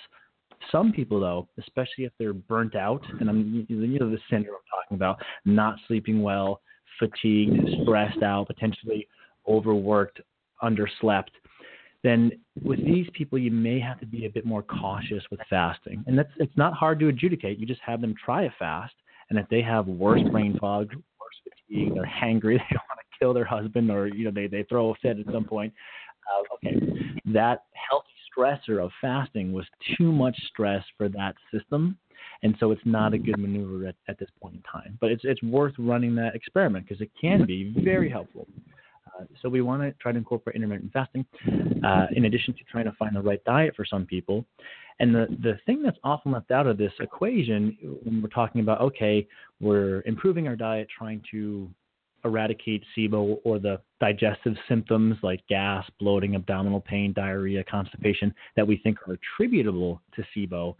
[0.71, 4.81] Some people, though, especially if they're burnt out, and I'm you know the syndrome I'm
[4.81, 6.61] talking about, not sleeping well,
[6.97, 9.07] fatigued, stressed out, potentially
[9.47, 10.19] overworked,
[10.63, 11.29] underslept,
[12.07, 12.31] then
[12.63, 16.03] with these people you may have to be a bit more cautious with fasting.
[16.07, 17.59] And that's it's not hard to adjudicate.
[17.59, 18.93] You just have them try a fast,
[19.29, 23.19] and if they have worse brain fog, worse fatigue, they're hangry, they don't want to
[23.19, 25.73] kill their husband, or you know they they throw a fit at some point.
[26.29, 26.79] Uh, okay,
[27.25, 29.65] that healthy stressor of fasting was
[29.97, 31.97] too much stress for that system,
[32.43, 34.97] and so it's not a good maneuver at, at this point in time.
[35.01, 38.47] But it's it's worth running that experiment because it can be very helpful.
[39.17, 41.25] Uh, so we want to try to incorporate intermittent fasting
[41.83, 44.45] uh, in addition to trying to find the right diet for some people.
[44.99, 48.81] And the, the thing that's often left out of this equation when we're talking about,
[48.81, 49.27] okay,
[49.59, 51.69] we're improving our diet, trying to
[52.25, 58.77] eradicate SIBO or the digestive symptoms like gas, bloating, abdominal pain, diarrhea, constipation that we
[58.77, 60.75] think are attributable to SIBO,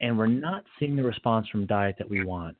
[0.00, 2.56] and we're not seeing the response from diet that we want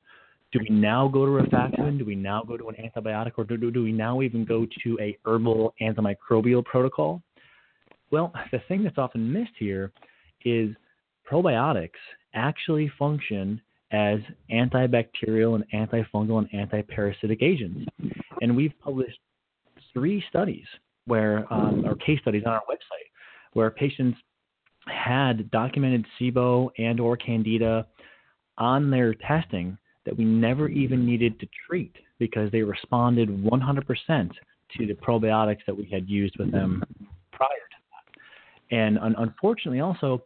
[0.52, 1.98] do we now go to rifaximin?
[1.98, 4.66] Do we now go to an antibiotic, or do, do, do we now even go
[4.84, 7.22] to a herbal antimicrobial protocol?
[8.10, 9.90] Well, the thing that's often missed here
[10.44, 10.74] is
[11.30, 11.90] probiotics
[12.34, 13.60] actually function
[13.92, 17.86] as antibacterial and antifungal and antiparasitic agents.
[18.40, 19.18] And we've published
[19.92, 20.66] three studies
[21.06, 23.08] where, um, or case studies on our website,
[23.54, 24.18] where patients
[24.86, 27.86] had documented SIBO and or Candida
[28.58, 34.30] on their testing that we never even needed to treat because they responded 100%
[34.78, 36.82] to the probiotics that we had used with them
[37.32, 38.76] prior to that.
[38.76, 40.22] And un- unfortunately, also,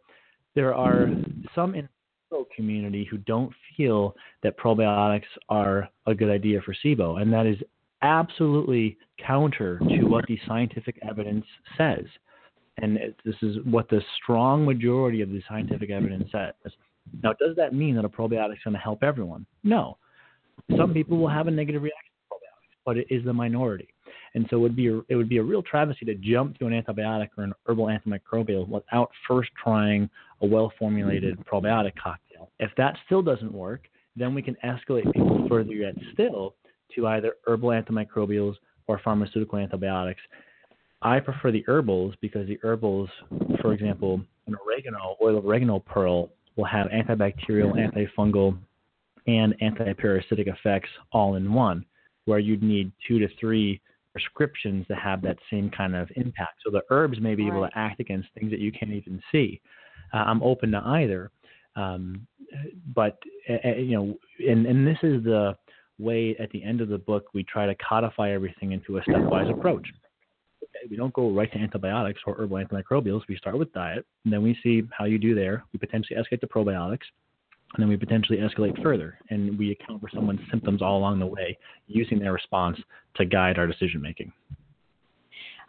[0.55, 1.07] there are
[1.53, 1.87] some in
[2.31, 7.45] the community who don't feel that probiotics are a good idea for SIBO, and that
[7.45, 7.57] is
[8.01, 11.45] absolutely counter to what the scientific evidence
[11.77, 12.05] says.
[12.77, 16.53] And it, this is what the strong majority of the scientific evidence says.
[17.23, 19.45] Now, does that mean that a probiotic is going to help everyone?
[19.63, 19.97] No.
[20.75, 23.87] Some people will have a negative reaction to probiotics, but it is the minority.
[24.33, 26.67] And so it would be a, it would be a real travesty to jump to
[26.67, 30.09] an antibiotic or an herbal antimicrobial without first trying
[30.41, 32.51] a well-formulated probiotic cocktail.
[32.59, 36.55] If that still doesn't work, then we can escalate people further yet still
[36.95, 38.55] to either herbal antimicrobials
[38.87, 40.21] or pharmaceutical antibiotics.
[41.01, 43.09] I prefer the herbals because the herbals,
[43.61, 48.57] for example, an oregano, oil of oregano pearl will have antibacterial, antifungal,
[49.27, 51.85] and antiparasitic effects all in one,
[52.25, 53.79] where you'd need two to three
[54.11, 56.59] prescriptions to have that same kind of impact.
[56.65, 57.55] So the herbs may be right.
[57.55, 59.61] able to act against things that you can't even see.
[60.13, 61.29] Uh, I'm open to either,
[61.75, 62.25] um,
[62.95, 64.17] but uh, you know,
[64.49, 65.55] and and this is the
[65.99, 69.51] way at the end of the book we try to codify everything into a stepwise
[69.51, 69.87] approach
[70.89, 73.21] we don't go right to antibiotics or herbal antimicrobials.
[73.27, 75.63] We start with diet, and then we see how you do there.
[75.73, 77.05] We potentially escalate to probiotics,
[77.73, 79.17] and then we potentially escalate further.
[79.29, 82.77] And we account for someone's symptoms all along the way using their response
[83.15, 84.31] to guide our decision making.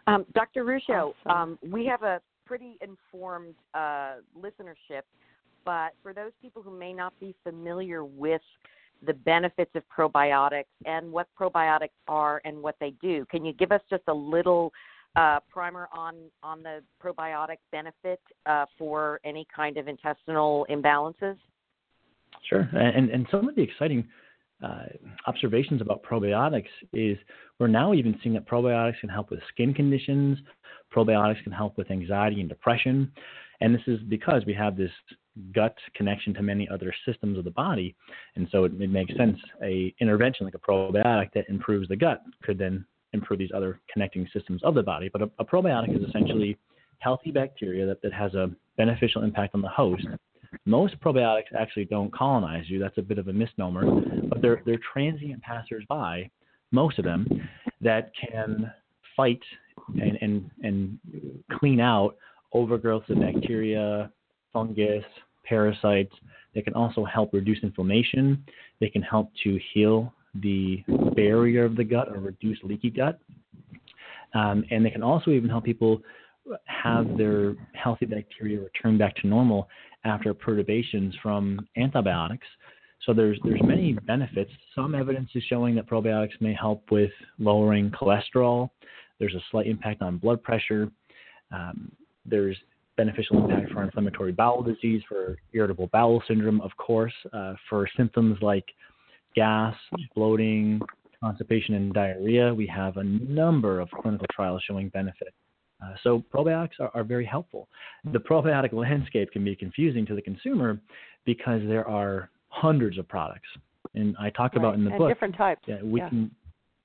[0.07, 0.63] Um, Dr.
[0.63, 1.59] Ruscio, awesome.
[1.59, 5.03] um, we have a pretty informed uh, listenership,
[5.65, 8.41] but for those people who may not be familiar with
[9.05, 13.25] the benefits of probiotics and what probiotics are and what they do.
[13.31, 14.73] Can you give us just a little
[15.15, 21.37] uh, primer on on the probiotic benefit uh, for any kind of intestinal imbalances?
[22.47, 24.07] Sure, and and some of the exciting
[24.63, 24.83] uh,
[25.27, 27.17] observations about probiotics is
[27.59, 30.37] we're now even seeing that probiotics can help with skin conditions.
[30.93, 33.11] Probiotics can help with anxiety and depression,
[33.61, 34.91] and this is because we have this
[35.53, 37.95] gut connection to many other systems of the body,
[38.35, 42.21] and so it, it makes sense a intervention like a probiotic that improves the gut
[42.43, 45.09] could then improve these other connecting systems of the body.
[45.11, 46.57] But a, a probiotic is essentially
[46.99, 50.05] healthy bacteria that, that has a beneficial impact on the host.
[50.65, 52.79] Most probiotics actually don't colonize you.
[52.79, 53.85] That's a bit of a misnomer,
[54.29, 56.29] but they're they're transient passers-by,
[56.71, 57.27] most of them,
[57.81, 58.71] that can
[59.15, 59.41] fight
[60.01, 60.99] and and, and
[61.59, 62.15] clean out
[62.53, 64.11] overgrowth of bacteria,
[64.51, 65.03] fungus,
[65.45, 66.13] parasites.
[66.55, 68.43] They can also help reduce inflammation.
[68.79, 70.83] They can help to heal the
[71.15, 73.19] barrier of the gut or reduce leaky gut.
[74.33, 76.01] Um, and they can also even help people
[76.65, 79.67] have their healthy bacteria return back to normal
[80.03, 82.47] after perturbations from antibiotics.
[83.05, 84.51] So there's there's many benefits.
[84.75, 88.69] Some evidence is showing that probiotics may help with lowering cholesterol.
[89.19, 90.89] There's a slight impact on blood pressure.
[91.51, 91.91] Um,
[92.25, 92.57] there's
[92.97, 98.37] beneficial impact for inflammatory bowel disease, for irritable bowel syndrome, of course, uh, for symptoms
[98.41, 98.65] like
[99.35, 99.75] gas,
[100.15, 100.81] bloating,
[101.21, 102.53] constipation, and diarrhea.
[102.53, 105.33] We have a number of clinical trials showing benefit.
[105.83, 107.69] Uh, so probiotics are, are, very helpful.
[108.11, 110.79] The probiotic landscape can be confusing to the consumer
[111.25, 113.47] because there are hundreds of products,
[113.95, 114.57] and I talk right.
[114.57, 115.61] about in the and book different types.
[115.67, 116.09] Yeah, we yeah.
[116.09, 116.31] can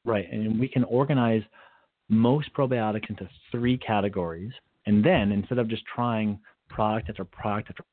[0.05, 1.43] right, and we can organize
[2.09, 4.53] most probiotics into three categories,
[4.87, 7.85] and then instead of just trying product after product after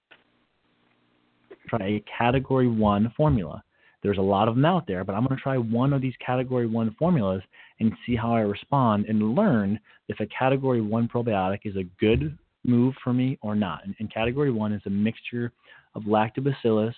[1.68, 3.64] try a category one formula.
[4.04, 6.16] There's a lot of them out there, but I'm going to try one of these
[6.26, 7.44] category one formulas
[7.80, 12.38] and see how I respond and learn if a category one probiotic is a good
[12.64, 13.86] move for me or not.
[13.86, 15.52] And, and category one is a mixture
[15.96, 16.94] of lactobacillus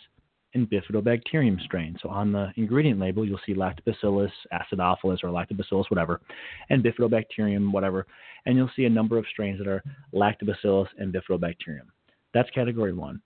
[0.53, 1.97] and bifidobacterium strains.
[2.01, 6.21] So on the ingredient label, you'll see lactobacillus acidophilus or lactobacillus whatever,
[6.69, 8.05] and bifidobacterium whatever,
[8.45, 11.87] and you'll see a number of strains that are lactobacillus and bifidobacterium.
[12.33, 13.21] That's category one.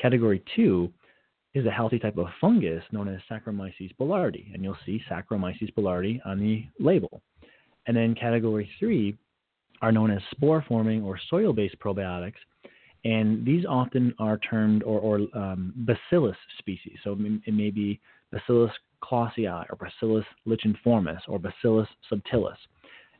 [0.00, 0.92] Category two
[1.54, 6.20] is a healthy type of fungus known as Saccharomyces boulardii, and you'll see Saccharomyces boulardii
[6.26, 7.22] on the label.
[7.86, 9.16] And then category three
[9.80, 12.34] are known as spore forming or soil based probiotics,
[13.04, 16.96] and these often are termed or, or um, bacillus species.
[17.04, 18.00] So it may be
[18.32, 22.56] Bacillus clausii or Bacillus licheniformis or Bacillus subtilis.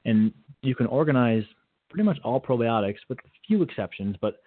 [0.07, 1.45] And you can organize
[1.91, 4.41] pretty much all probiotics, with a few exceptions, but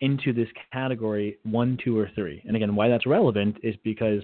[0.00, 2.42] into this category one, two, or three.
[2.46, 4.22] And again, why that's relevant is because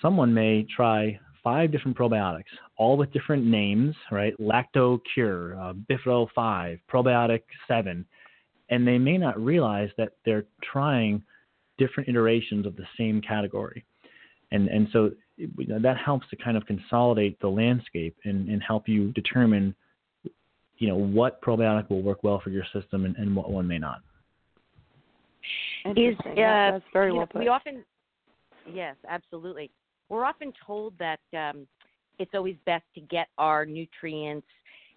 [0.00, 2.44] someone may try five different probiotics,
[2.76, 4.34] all with different names, right?
[4.40, 8.04] Lacto Cure, uh, Bifido 5, Probiotic 7,
[8.70, 11.22] and they may not realize that they're trying
[11.76, 13.84] different iterations of the same category.
[14.52, 19.12] And, and so that helps to kind of consolidate the landscape and, and help you
[19.12, 19.74] determine
[20.78, 23.78] you know what probiotic will work well for your system and, and what one may
[23.78, 24.00] not
[25.84, 27.38] is uh, that's very well know, put.
[27.40, 27.84] We often,
[28.72, 29.70] yes, absolutely.
[30.08, 31.66] We're often told that um,
[32.18, 34.46] it's always best to get our nutrients,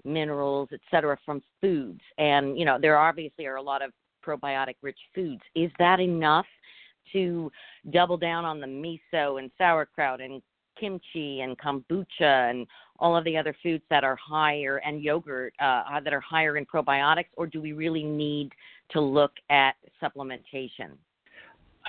[0.04, 3.92] minerals, etc., from foods, and you know there obviously are a lot of
[4.26, 5.42] probiotic-rich foods.
[5.56, 6.46] Is that enough
[7.14, 7.52] to
[7.92, 10.42] double down on the miso and sauerkraut and
[10.80, 12.68] kimchi and kombucha and
[13.00, 16.66] all of the other foods that are higher and yogurt uh, that are higher in
[16.66, 18.52] probiotics, or do we really need
[18.92, 20.92] to look at supplementation?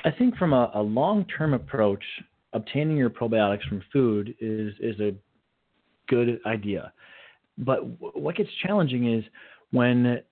[0.04, 2.04] I think from a, a long-term approach,
[2.52, 5.14] obtaining your probiotics from food is is a
[6.08, 6.92] good idea.
[7.58, 9.24] But what gets challenging is
[9.72, 10.22] when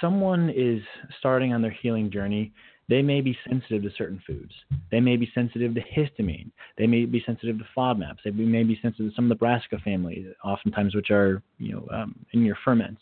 [0.00, 0.80] someone is
[1.18, 2.52] starting on their healing journey,
[2.88, 4.52] they may be sensitive to certain foods.
[4.90, 6.50] They may be sensitive to histamine.
[6.76, 8.18] They may be sensitive to FODMAPs.
[8.24, 11.88] They may be sensitive to some of the brassica family, oftentimes which are you know
[11.92, 13.00] um, in your ferments.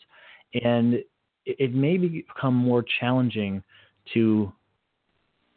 [0.63, 1.03] And
[1.57, 3.63] it may become more challenging
[4.13, 4.51] to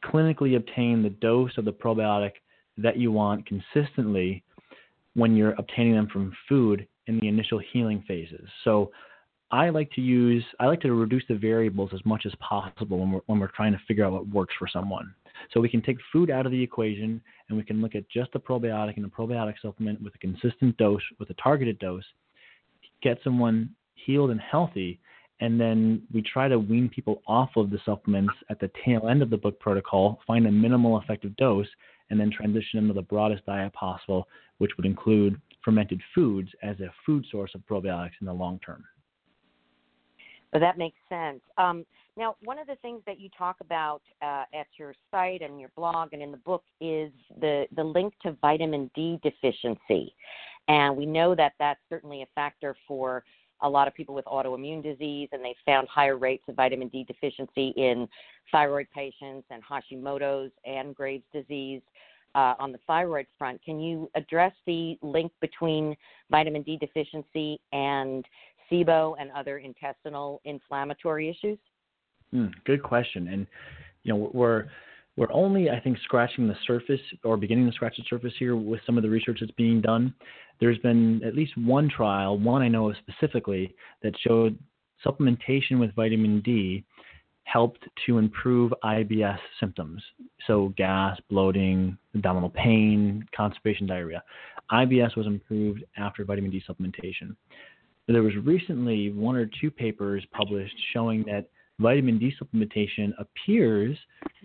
[0.05, 2.33] clinically obtain the dose of the probiotic
[2.79, 4.43] that you want consistently
[5.15, 8.49] when you're obtaining them from food in the initial healing phases.
[8.65, 8.91] So
[9.51, 13.13] I like to use I like to reduce the variables as much as possible when
[13.13, 15.15] we're when we're trying to figure out what works for someone.
[15.53, 18.33] So we can take food out of the equation and we can look at just
[18.33, 22.05] the probiotic and a probiotic supplement with a consistent dose, with a targeted dose,
[23.03, 24.99] get someone healed and healthy
[25.43, 29.23] and then we try to wean people off of the supplements at the tail end
[29.23, 31.67] of the book protocol, find a minimal effective dose,
[32.11, 34.29] and then transition them to the broadest diet possible,
[34.59, 38.85] which would include fermented foods as a food source of probiotics in the long term.
[40.53, 41.41] Well, that makes sense.
[41.59, 41.85] Um,
[42.17, 45.71] now, one of the things that you talk about uh, at your site and your
[45.75, 50.15] blog and in the book is the, the link to vitamin D deficiency.
[50.69, 53.25] And we know that that's certainly a factor for
[53.62, 57.05] a lot of people with autoimmune disease, and they found higher rates of vitamin D
[57.05, 58.09] deficiency in
[58.51, 61.81] thyroid patients and Hashimoto's and Graves' disease
[62.35, 63.62] uh, on the thyroid front.
[63.64, 65.96] Can you address the link between
[66.31, 68.25] vitamin D deficiency and
[68.70, 71.59] SIBO and other intestinal inflammatory issues?
[72.35, 73.29] Mm, good question.
[73.29, 73.46] And
[74.03, 74.66] you know we're
[75.17, 78.81] we're only, I think, scratching the surface or beginning to scratch the surface here with
[78.87, 80.15] some of the research that's being done.
[80.58, 84.58] There's been at least one trial, one I know of specifically, that showed
[85.04, 86.85] supplementation with vitamin D
[87.44, 90.02] helped to improve IBS symptoms.
[90.46, 94.23] So, gas, bloating, abdominal pain, constipation, diarrhea.
[94.71, 97.37] IBS was improved after vitamin D supplementation.
[98.08, 101.48] There was recently one or two papers published showing that
[101.83, 103.97] vitamin D supplementation appears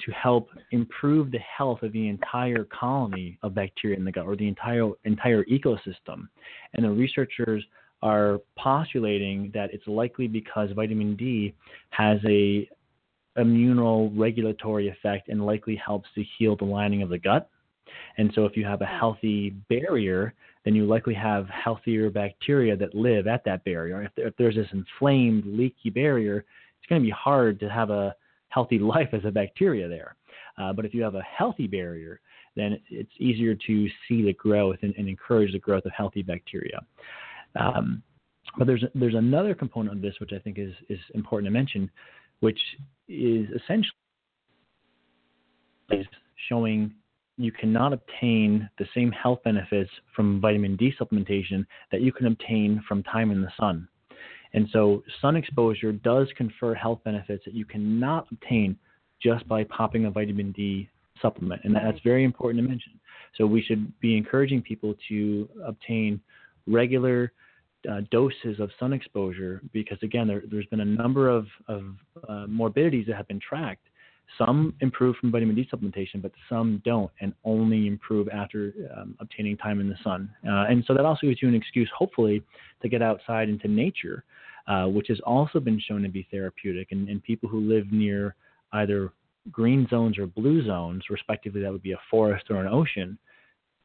[0.05, 4.35] to help improve the health of the entire colony of bacteria in the gut or
[4.35, 6.27] the entire entire ecosystem.
[6.73, 7.63] And the researchers
[8.01, 11.53] are postulating that it's likely because vitamin D
[11.91, 12.69] has a
[13.37, 17.49] immunoregulatory effect and likely helps to heal the lining of the gut.
[18.17, 18.97] And so if you have a hmm.
[18.97, 20.33] healthy barrier,
[20.65, 24.03] then you likely have healthier bacteria that live at that barrier.
[24.03, 26.43] If, if there's this inflamed, leaky barrier,
[26.87, 28.15] it's going to be hard to have a
[28.47, 30.15] healthy life as a bacteria there.
[30.57, 32.21] Uh, but if you have a healthy barrier,
[32.55, 36.79] then it's easier to see the growth and, and encourage the growth of healthy bacteria.
[37.59, 38.01] Um,
[38.57, 41.91] but there's there's another component of this which I think is is important to mention,
[42.39, 42.59] which
[43.07, 43.93] is essentially
[46.49, 46.93] showing
[47.37, 52.81] you cannot obtain the same health benefits from vitamin D supplementation that you can obtain
[52.87, 53.87] from time in the sun.
[54.53, 58.77] And so, sun exposure does confer health benefits that you cannot obtain
[59.21, 60.89] just by popping a vitamin D
[61.21, 61.61] supplement.
[61.63, 62.93] And that's very important to mention.
[63.35, 66.21] So, we should be encouraging people to obtain
[66.65, 67.31] regular
[67.89, 71.83] uh, doses of sun exposure because, again, there, has been a number of, of
[72.27, 73.87] uh, morbidities that have been tracked.
[74.37, 79.57] Some improve from vitamin D supplementation, but some don't, and only improve after um, obtaining
[79.57, 80.29] time in the sun.
[80.45, 82.43] Uh, and so that also gives you an excuse, hopefully,
[82.81, 84.23] to get outside into nature,
[84.67, 86.91] uh, which has also been shown to be therapeutic.
[86.91, 88.35] And, and people who live near
[88.73, 89.11] either
[89.49, 93.17] green zones or blue zones, respectively, that would be a forest or an ocean,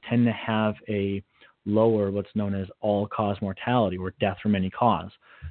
[0.09, 1.23] tend to have a
[1.65, 5.11] lower what's known as all cause mortality or death from any cause.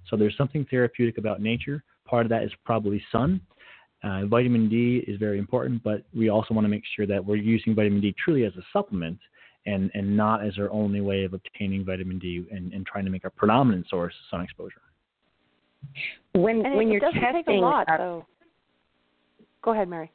[0.09, 1.83] So there's something therapeutic about nature.
[2.05, 3.39] Part of that is probably sun.
[4.03, 7.35] Uh, vitamin D is very important, but we also want to make sure that we're
[7.35, 9.19] using vitamin D truly as a supplement
[9.67, 13.11] and, and not as our only way of obtaining vitamin D and, and trying to
[13.11, 14.81] make our predominant source sun exposure.
[16.33, 18.25] When and when it, you're it testing, take a lot, uh, so.
[19.61, 20.11] Go ahead, Mary.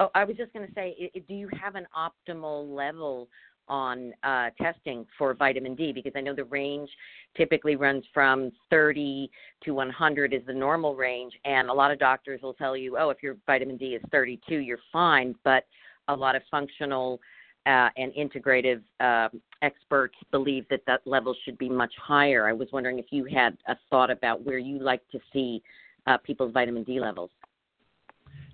[0.00, 3.28] Oh, I was just going to say, do you have an optimal level
[3.68, 6.90] on uh, testing for vitamin D because I know the range
[7.36, 9.30] typically runs from 30
[9.64, 13.10] to 100 is the normal range, and a lot of doctors will tell you, oh,
[13.10, 15.64] if your vitamin D is 32, you're fine, but
[16.08, 17.20] a lot of functional
[17.66, 19.28] uh, and integrative uh,
[19.62, 22.48] experts believe that that level should be much higher.
[22.48, 25.62] I was wondering if you had a thought about where you like to see
[26.06, 27.30] uh, people's vitamin D levels.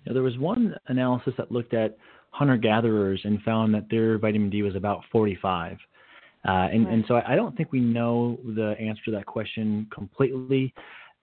[0.07, 1.97] Now, there was one analysis that looked at
[2.31, 5.79] hunter gatherers and found that their vitamin D was about 45.
[6.47, 6.95] Uh, and, right.
[6.95, 10.73] and so I, I, don't think we know the answer to that question completely.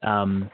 [0.03, 0.49] Um,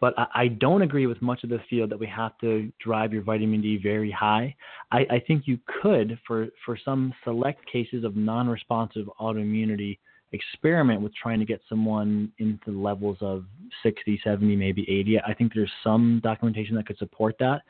[0.00, 3.12] but I, I, don't agree with much of the field that we have to drive
[3.12, 4.54] your vitamin D very high.
[4.92, 9.98] I, I think you could, for, for some select cases of non responsive autoimmunity,
[10.34, 13.44] experiment with trying to get someone into levels of
[13.82, 15.20] 60, 70, maybe 80.
[15.20, 17.62] I think there's some documentation that could support that.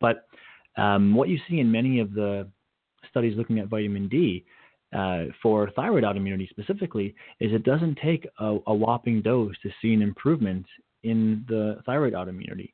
[0.00, 0.26] But
[0.76, 2.48] um, what you see in many of the
[3.10, 4.44] studies looking at vitamin D
[4.96, 9.94] uh, for thyroid autoimmunity specifically is it doesn't take a, a, whopping dose to see
[9.94, 10.66] an improvement
[11.02, 12.72] in the thyroid autoimmunity.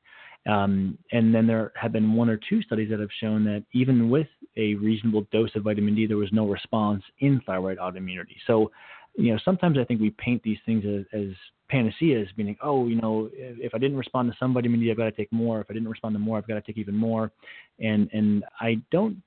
[0.49, 4.11] Um, and then there have been one or two studies that have shown that even
[4.11, 4.27] with
[4.57, 8.37] a reasonable dose of vitamin D, there was no response in thyroid autoimmunity.
[8.47, 8.71] So,
[9.19, 11.35] you know, sometimes I think we paint these things as, as
[11.69, 15.13] panaceas, meaning, oh, you know, if I didn't respond to somebody, D, I've got to
[15.13, 15.61] take more.
[15.61, 17.33] If I didn't respond to more, I've got to take even more.
[17.81, 19.21] And and I don't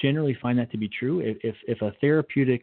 [0.00, 1.20] generally find that to be true.
[1.20, 2.62] If if, if a therapeutic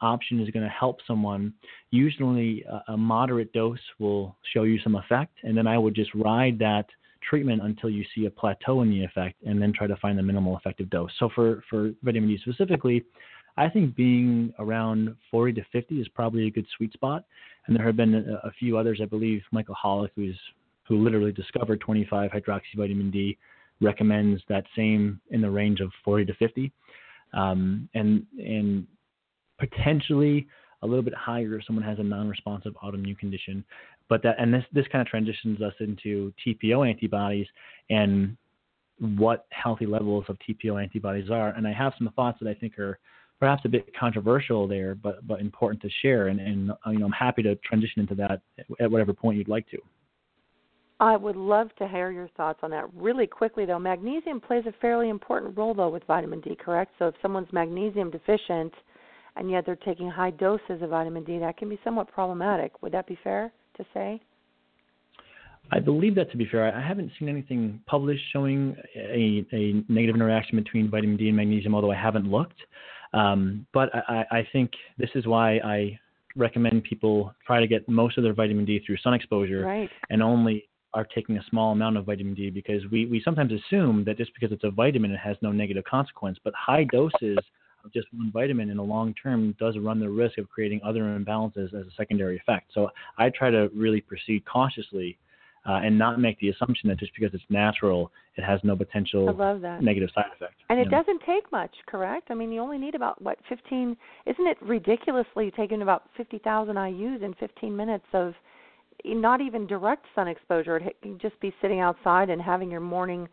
[0.00, 1.54] option is going to help someone,
[1.90, 6.10] usually a, a moderate dose will show you some effect, and then I would just
[6.14, 6.86] ride that
[7.28, 10.22] treatment until you see a plateau in the effect, and then try to find the
[10.22, 11.12] minimal effective dose.
[11.20, 13.04] So for for vitamin D specifically.
[13.58, 17.24] I think being around 40 to 50 is probably a good sweet spot.
[17.66, 19.42] And there have been a, a few others, I believe.
[19.50, 20.38] Michael Holick, who's
[20.86, 23.36] who literally discovered 25 hydroxyvitamin D,
[23.80, 26.72] recommends that same in the range of 40 to 50,
[27.34, 28.86] um, and and
[29.58, 30.46] potentially
[30.82, 33.64] a little bit higher if someone has a non-responsive autoimmune condition.
[34.08, 37.46] But that and this this kind of transitions us into TPO antibodies
[37.90, 38.36] and
[38.98, 41.50] what healthy levels of TPO antibodies are.
[41.50, 42.98] And I have some thoughts that I think are
[43.38, 46.28] perhaps a bit controversial there, but but important to share.
[46.28, 48.42] And, and uh, you know, I'm happy to transition into that
[48.80, 49.78] at whatever point you'd like to.
[51.00, 52.92] I would love to hear your thoughts on that.
[52.92, 56.92] Really quickly, though, magnesium plays a fairly important role, though, with vitamin D, correct?
[56.98, 58.72] So if someone's magnesium deficient
[59.36, 62.82] and yet they're taking high doses of vitamin D, that can be somewhat problematic.
[62.82, 64.20] Would that be fair to say?
[65.70, 66.74] I believe that to be fair.
[66.74, 71.76] I haven't seen anything published showing a, a negative interaction between vitamin D and magnesium,
[71.76, 72.58] although I haven't looked.
[73.12, 75.98] Um, but I, I think this is why I
[76.36, 79.90] recommend people try to get most of their vitamin D through sun exposure Right.
[80.10, 84.04] and only are taking a small amount of vitamin D because we, we sometimes assume
[84.04, 86.38] that just because it's a vitamin it has no negative consequence.
[86.42, 87.38] But high doses
[87.84, 91.02] of just one vitamin in the long term does run the risk of creating other
[91.02, 92.70] imbalances as a secondary effect.
[92.74, 95.18] So I try to really proceed cautiously
[95.68, 99.26] uh, and not make the assumption that just because it's natural it has no potential
[99.80, 100.54] negative side effect.
[100.70, 100.98] And it know?
[100.98, 102.28] doesn't take much, correct?
[102.30, 103.96] I mean, you only need about what 15?
[104.26, 108.32] Isn't it ridiculously taking about 50,000 IU's in 15 minutes of
[109.04, 110.76] not even direct sun exposure?
[110.78, 113.28] It can just be sitting outside and having your morning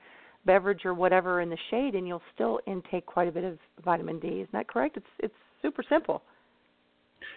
[0.45, 4.19] beverage or whatever in the shade, and you'll still intake quite a bit of vitamin
[4.19, 4.27] D.
[4.27, 4.97] Isn't that correct?
[4.97, 6.21] It's it's super simple.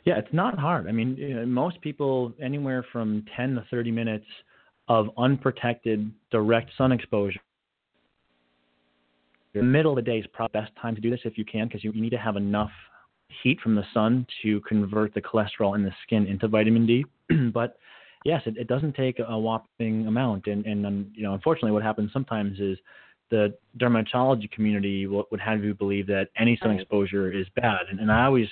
[0.05, 0.87] Yeah, it's not hard.
[0.87, 4.27] I mean, you know, most people anywhere from 10 to 30 minutes
[4.89, 7.41] of unprotected direct sun exposure.
[9.55, 11.45] The middle of the day is probably the best time to do this if you
[11.45, 12.71] can, because you, you need to have enough
[13.43, 17.05] heat from the sun to convert the cholesterol in the skin into vitamin D.
[17.53, 17.79] but
[18.25, 21.83] yes, it, it doesn't take a whopping amount, and and um, you know, unfortunately, what
[21.83, 22.79] happens sometimes is
[23.31, 28.01] the dermatology community would, would have you believe that any sun exposure is bad, and,
[28.01, 28.49] and I always,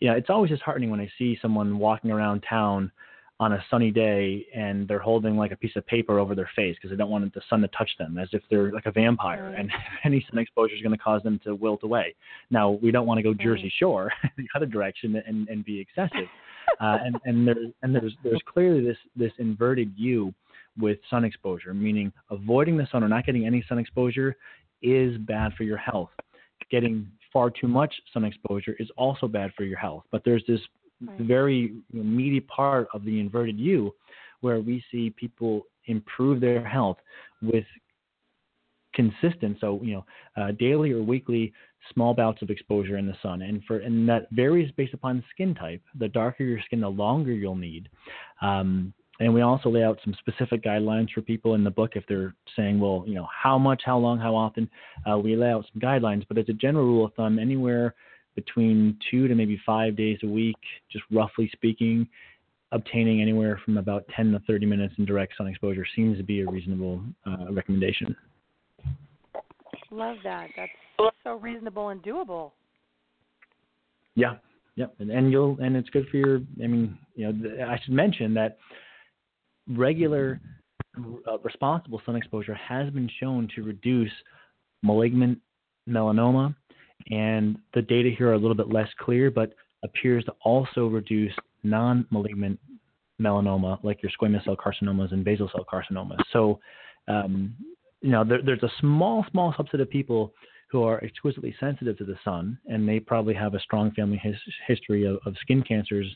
[0.00, 2.90] yeah, it's always disheartening when I see someone walking around town
[3.40, 6.76] on a sunny day and they're holding like a piece of paper over their face
[6.76, 9.46] because they don't want the sun to touch them, as if they're like a vampire,
[9.46, 9.58] Right.
[9.58, 9.72] and
[10.04, 12.14] any sun exposure is going to cause them to wilt away.
[12.50, 16.28] Now, we don't want to go Jersey Shore the other direction and and be excessive,
[16.80, 20.34] uh, and and there's and there's there's clearly this this inverted U
[20.78, 24.36] with sun exposure, meaning avoiding the sun or not getting any sun exposure
[24.82, 26.10] is bad for your health.
[26.70, 30.04] Getting far too much sun exposure is also bad for your health.
[30.12, 30.60] But there's this
[31.02, 31.18] Right.
[31.20, 33.94] very meaty part of the inverted U
[34.40, 36.98] where we see people improve their health
[37.42, 37.64] with
[38.94, 40.04] consistent, so you know,
[40.36, 41.52] uh, daily or weekly
[41.94, 45.54] small bouts of exposure in the sun, and for and that varies based upon skin
[45.54, 45.82] type.
[45.98, 47.88] The darker your skin, the longer you'll need.
[48.42, 52.04] Um, and we also lay out some specific guidelines for people in the book if
[52.08, 54.68] they're saying, well, you know, how much, how long, how often.
[55.10, 57.94] Uh, we lay out some guidelines, but as a general rule of thumb, anywhere
[58.34, 60.56] between two to maybe five days a week,
[60.90, 62.08] just roughly speaking,
[62.72, 66.40] obtaining anywhere from about 10 to 30 minutes in direct sun exposure seems to be
[66.40, 68.14] a reasonable uh, recommendation.
[69.90, 70.48] Love that.
[70.56, 70.70] That's
[71.24, 72.52] so reasonable and doable.
[74.14, 74.36] Yeah,
[74.76, 76.40] yep, and, and you'll and it's good for your.
[76.62, 78.58] I mean, you know, the, I should mention that
[79.68, 80.40] regular
[81.26, 84.12] uh, responsible sun exposure has been shown to reduce
[84.82, 85.38] malignant
[85.88, 86.54] melanoma,
[87.10, 91.32] and the data here are a little bit less clear, but appears to also reduce
[91.62, 92.58] non-malignant
[93.20, 96.20] melanoma, like your squamous cell carcinomas and basal cell carcinomas.
[96.32, 96.60] So,
[97.08, 97.54] um,
[98.00, 100.32] you know, there, there's a small, small subset of people
[100.70, 104.36] who are exquisitely sensitive to the sun, and they probably have a strong family his,
[104.68, 106.06] history of, of skin cancers.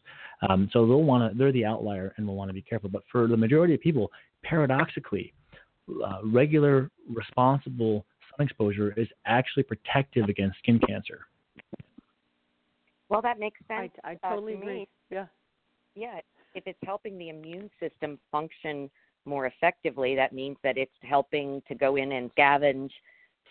[0.49, 2.89] Um, so they'll want to, they're the outlier, and will want to be careful.
[2.89, 4.12] But for the majority of people,
[4.45, 5.35] paradoxically,
[6.07, 8.07] uh, regular, responsible
[8.37, 11.20] sun exposure is actually protective against skin cancer.
[13.09, 13.93] Well, that makes sense.
[14.03, 14.74] I uh, totally to agree.
[14.74, 14.89] me.
[15.11, 15.26] Yeah.
[15.95, 16.20] Yeah,
[16.55, 18.91] if it's helping the immune system function
[19.26, 22.91] more effectively, that means that it's helping to go in and scavenge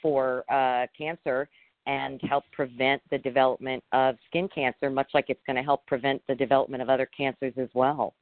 [0.01, 1.47] for uh, cancer
[1.85, 6.21] and help prevent the development of skin cancer, much like it's going to help prevent
[6.27, 8.13] the development of other cancers as well.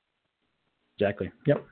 [1.00, 1.32] Exactly.
[1.48, 1.66] Yep.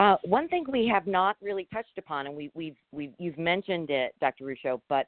[0.00, 3.90] Uh, one thing we have not really touched upon, and we, we've, we've you've mentioned
[3.90, 4.44] it, Dr.
[4.44, 5.06] Ruscio, but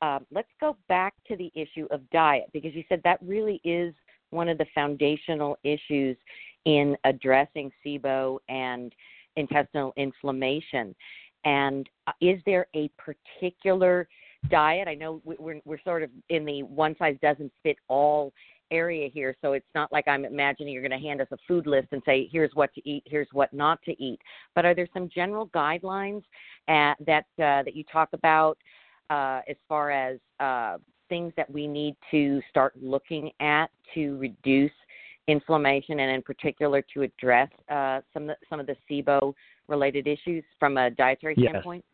[0.00, 3.94] um, let's go back to the issue of diet because you said that really is
[4.30, 6.16] one of the foundational issues
[6.64, 8.94] in addressing SIBO and
[9.36, 10.94] intestinal inflammation.
[11.44, 14.08] And uh, is there a particular
[14.50, 14.88] diet?
[14.88, 18.32] I know we're, we're sort of in the one size doesn't fit all
[18.70, 21.66] area here, so it's not like I'm imagining you're going to hand us a food
[21.66, 24.20] list and say, here's what to eat, here's what not to eat.
[24.54, 26.22] But are there some general guidelines
[26.68, 28.58] uh, that uh, that you talk about
[29.10, 34.70] uh, as far as uh, things that we need to start looking at to reduce
[35.26, 39.34] inflammation and in particular to address uh, some of the, some of the SIBO
[39.68, 41.50] related issues from a dietary Yes.
[41.50, 41.84] standpoint?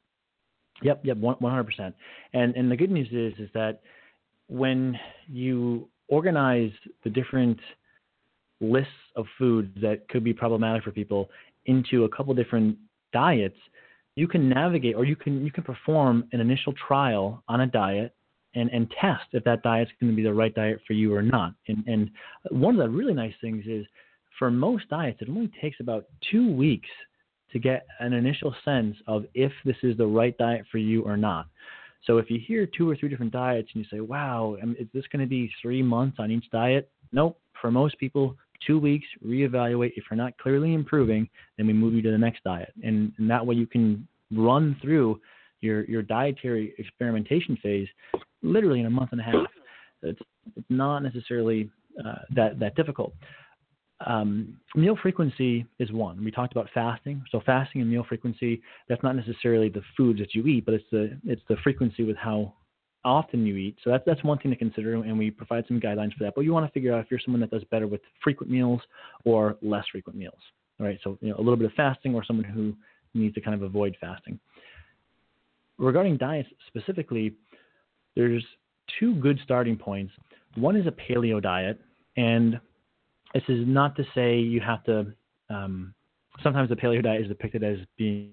[0.82, 1.94] Yep, yep, one hundred percent.
[2.34, 3.80] And and the good news is is that
[4.48, 6.72] when you organize
[7.04, 7.59] the different
[8.61, 11.28] lists of foods that could be problematic for people
[11.66, 12.76] into a couple different
[13.12, 13.57] diets,
[14.14, 18.14] you can navigate or you can you can perform an initial trial on a diet
[18.54, 21.22] and, and test if that diet's going to be the right diet for you or
[21.22, 21.52] not.
[21.68, 22.11] And and
[22.50, 23.84] one of the really nice things is
[24.38, 26.88] for most diets, it only takes about two weeks
[27.52, 31.16] to get an initial sense of if this is the right diet for you or
[31.16, 31.46] not.
[32.07, 35.04] So if you hear two or three different diets and you say, wow, is this
[35.12, 36.90] going to be three months on each diet?
[37.12, 37.38] Nope.
[37.61, 38.36] For most people,
[38.66, 39.92] two weeks, reevaluate.
[39.96, 42.72] If you're not clearly improving, then we move you to the next diet.
[42.84, 45.20] And, and that way you can run through
[45.61, 47.88] your, your dietary experimentation phase
[48.42, 49.46] literally in a month and a half.
[50.02, 50.20] It's,
[50.54, 51.70] it's not necessarily
[52.04, 53.14] uh, that, that difficult.
[54.05, 56.22] Um, meal frequency is one.
[56.22, 57.24] We talked about fasting.
[57.30, 60.84] So fasting and meal frequency, that's not necessarily the foods that you eat, but it's
[60.92, 62.53] the it's the frequency with how
[63.05, 63.76] often you eat.
[63.82, 66.34] So that's that's one thing to consider, and we provide some guidelines for that.
[66.34, 68.80] But you want to figure out if you're someone that does better with frequent meals
[69.24, 70.40] or less frequent meals.
[70.78, 70.99] All right.
[71.03, 72.74] So you know, a little bit of fasting, or someone who
[73.14, 74.38] needs to kind of avoid fasting.
[75.78, 77.34] Regarding diets specifically,
[78.14, 78.44] there's
[79.01, 80.12] two good starting points.
[80.55, 81.80] One is a paleo diet,
[82.16, 82.61] and
[83.37, 85.12] this is not to say you have to.
[85.51, 85.95] Um,
[86.43, 88.32] sometimes the paleo diet is depicted as being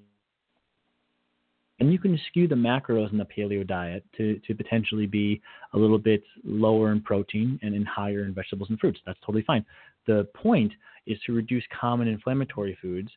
[1.80, 5.42] and you can skew the macros in the paleo diet to, to potentially be
[5.74, 9.00] a little bit lower in protein and in higher in vegetables and fruits.
[9.06, 9.66] That's totally fine.
[10.08, 10.72] The point
[11.08, 13.10] is to reduce common inflammatory foods,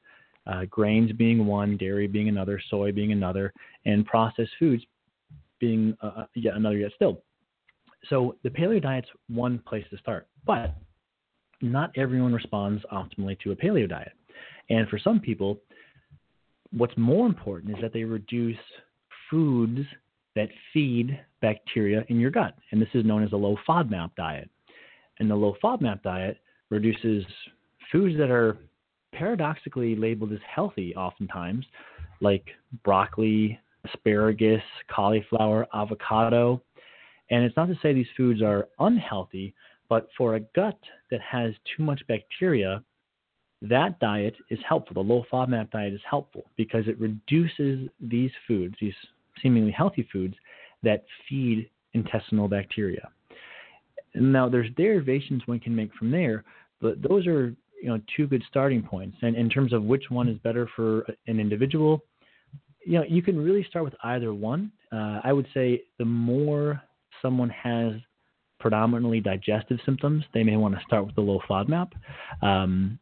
[0.46, 3.52] uh, grains being one, dairy being another, soy being another,
[3.84, 4.82] and processed foods
[5.60, 7.22] being uh, uh yet another yet still.
[8.08, 10.74] So the paleo diet's one place to start, but
[11.62, 14.12] not everyone responds optimally to a paleo diet.
[14.68, 15.60] And for some people,
[16.72, 18.56] what's more important is that they reduce
[19.30, 19.80] foods
[20.34, 22.54] that feed bacteria in your gut.
[22.70, 24.50] And this is known as a low FODMAP diet.
[25.18, 26.38] And the low FODMAP diet
[26.70, 27.24] reduces
[27.90, 28.58] foods that are
[29.14, 31.64] paradoxically labeled as healthy oftentimes,
[32.20, 32.44] like
[32.84, 34.62] broccoli, asparagus,
[34.94, 36.60] cauliflower, avocado.
[37.30, 39.54] And it's not to say these foods are unhealthy,
[39.88, 40.78] but for a gut
[41.10, 42.82] that has too much bacteria,
[43.62, 44.94] that diet is helpful.
[44.94, 48.94] The low FODMAP diet is helpful because it reduces these foods, these
[49.42, 50.34] seemingly healthy foods,
[50.82, 53.08] that feed intestinal bacteria.
[54.14, 56.44] Now, there's derivations one can make from there,
[56.80, 59.16] but those are you know two good starting points.
[59.22, 62.02] And in terms of which one is better for an individual,
[62.84, 64.72] you know you can really start with either one.
[64.92, 66.80] Uh, I would say the more
[67.20, 67.92] someone has
[68.66, 71.92] predominantly digestive symptoms, they may want to start with the low FODMAP.
[72.42, 72.98] Um,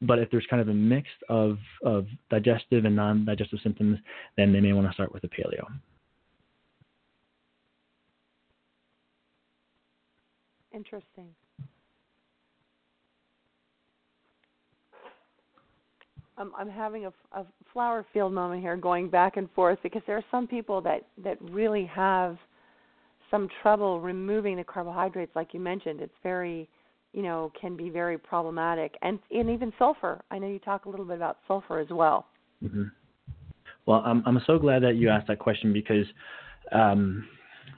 [0.00, 3.98] but if there's kind of a mix of, of digestive and non digestive symptoms,
[4.36, 5.64] then they may want to start with a paleo.
[10.74, 11.28] Interesting.
[16.36, 20.16] I'm, I'm having a, a flower field moment here, going back and forth because there
[20.16, 22.36] are some people that that really have
[23.32, 26.00] some trouble removing the carbohydrates, like you mentioned.
[26.00, 26.68] It's very
[27.12, 30.22] you know, can be very problematic, and and even sulfur.
[30.30, 32.26] I know you talk a little bit about sulfur as well.
[32.64, 32.84] Mm-hmm.
[33.86, 36.06] Well, I'm I'm so glad that you asked that question because,
[36.72, 37.28] um,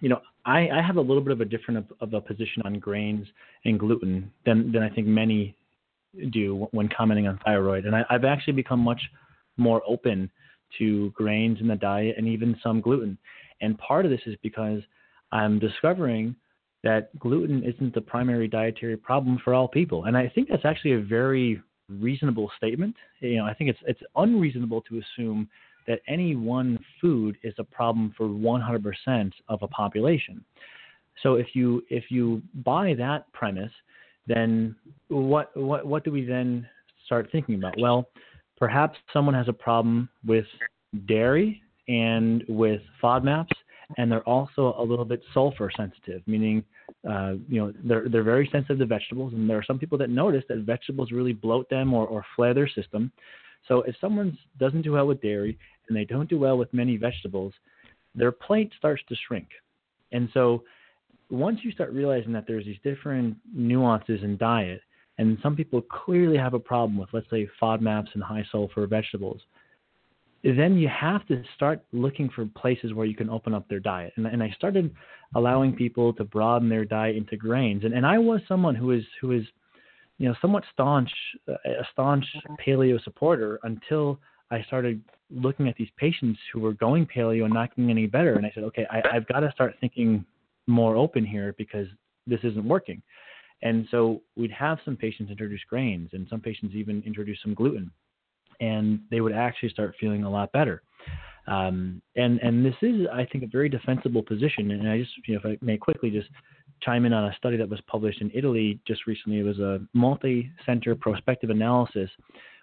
[0.00, 2.62] you know, I, I have a little bit of a different of, of a position
[2.64, 3.26] on grains
[3.64, 5.56] and gluten than than I think many
[6.30, 9.00] do when commenting on thyroid, and I, I've actually become much
[9.56, 10.30] more open
[10.78, 13.18] to grains in the diet and even some gluten.
[13.60, 14.80] And part of this is because
[15.34, 16.34] I'm discovering
[16.84, 20.04] that gluten isn't the primary dietary problem for all people.
[20.04, 22.94] And I think that's actually a very reasonable statement.
[23.20, 25.48] You know, I think it's it's unreasonable to assume
[25.86, 30.42] that any one food is a problem for 100% of a population.
[31.22, 33.72] So if you if you buy that premise,
[34.26, 34.76] then
[35.08, 36.66] what what what do we then
[37.06, 37.74] start thinking about?
[37.78, 38.08] Well,
[38.56, 40.46] perhaps someone has a problem with
[41.06, 43.48] dairy and with FODMAPs
[43.96, 46.64] and they're also a little bit sulfur sensitive, meaning
[47.08, 50.10] uh, you know they're they're very sensitive to vegetables, and there are some people that
[50.10, 53.10] notice that vegetables really bloat them or, or flare their system.
[53.68, 55.58] So if someone doesn't do well with dairy
[55.88, 57.52] and they don't do well with many vegetables,
[58.14, 59.48] their plate starts to shrink.
[60.12, 60.64] And so
[61.30, 64.80] once you start realizing that there's these different nuances in diet,
[65.18, 69.40] and some people clearly have a problem with, let's say, FODMAPs and high sulfur vegetables,
[70.44, 74.12] then you have to start looking for places where you can open up their diet.
[74.16, 74.94] And, and I started
[75.34, 77.84] allowing people to broaden their diet into grains.
[77.84, 79.44] And, and I was someone who is who is,
[80.18, 81.10] you know, somewhat staunch,
[81.48, 82.24] uh, a staunch
[82.64, 84.20] paleo supporter until
[84.50, 88.34] I started looking at these patients who were going paleo and not getting any better.
[88.34, 90.26] And I said, okay, I, I've got to start thinking
[90.66, 91.86] more open here because
[92.26, 93.02] this isn't working.
[93.62, 97.90] And so we'd have some patients introduce grains, and some patients even introduce some gluten
[98.64, 100.82] and they would actually start feeling a lot better.
[101.46, 104.70] Um, and and this is, I think, a very defensible position.
[104.70, 106.28] And I just, you know, if I may quickly just
[106.82, 109.38] chime in on a study that was published in Italy just recently.
[109.38, 112.10] It was a multi center prospective analysis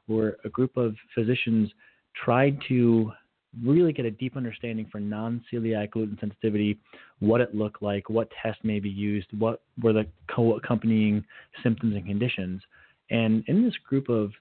[0.08, 1.70] where a group of physicians
[2.24, 3.12] tried to
[3.64, 6.80] really get a deep understanding for non celiac gluten sensitivity,
[7.20, 11.24] what it looked like, what tests may be used, what were the co accompanying
[11.64, 12.62] symptoms and conditions.
[13.10, 14.32] And in this group of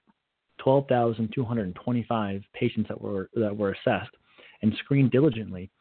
[0.63, 4.11] 12,225 patients that were that were assessed
[4.61, 5.71] and screened diligently,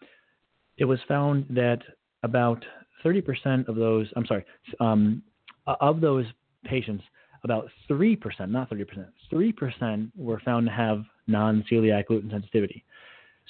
[0.79, 1.81] it was found that
[2.23, 2.65] about
[3.05, 4.45] 30% of those, I'm sorry,
[4.81, 5.23] um,
[5.67, 6.25] of those
[6.65, 7.05] patients,
[7.45, 8.17] about 3%,
[8.51, 12.85] not 30%, 3% were found to have non-celiac gluten sensitivity.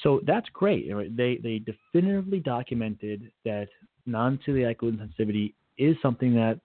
[0.03, 0.89] So that's great.
[1.17, 3.69] They they definitively documented that
[4.07, 6.59] non-celiac gluten sensitivity is something that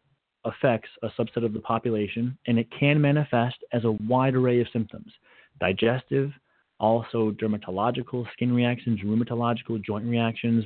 [0.46, 4.68] affects a subset of the population, and it can manifest as a wide array of
[4.72, 5.12] symptoms:
[5.60, 6.32] digestive,
[6.80, 10.66] also dermatological, skin reactions, rheumatological, joint reactions,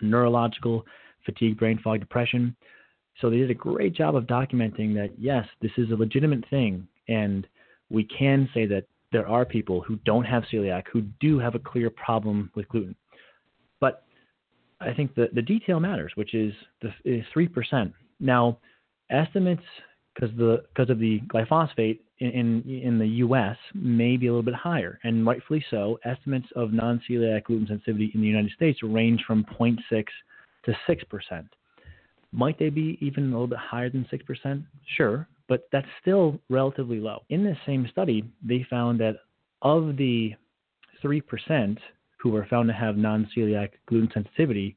[0.00, 0.84] neurological,
[1.24, 2.54] fatigue, brain fog, depression.
[3.20, 6.86] So they did a great job of documenting that yes, this is a legitimate thing,
[7.08, 7.46] and
[7.90, 11.60] we can say that there are people who don't have celiac who do have a
[11.60, 12.96] clear problem with gluten.
[13.78, 14.04] But
[14.80, 16.52] I think the, the detail matters, which is
[16.82, 17.92] the is three percent.
[18.18, 18.58] Now,
[19.10, 19.62] estimates
[20.14, 23.56] because the because of the glyphosate in, in, in the U.S.
[23.74, 25.98] may be a little bit higher, and rightfully so.
[26.04, 29.78] Estimates of non-celiac gluten sensitivity in the United States range from 0.6
[30.64, 31.46] to 6 percent.
[32.32, 34.62] Might they be even a little bit higher than 6 percent?
[34.96, 37.22] Sure, but that's still relatively low.
[37.30, 39.16] In this same study, they found that
[39.62, 40.34] of the
[41.02, 41.78] 3%
[42.18, 44.76] who were found to have non celiac gluten sensitivity,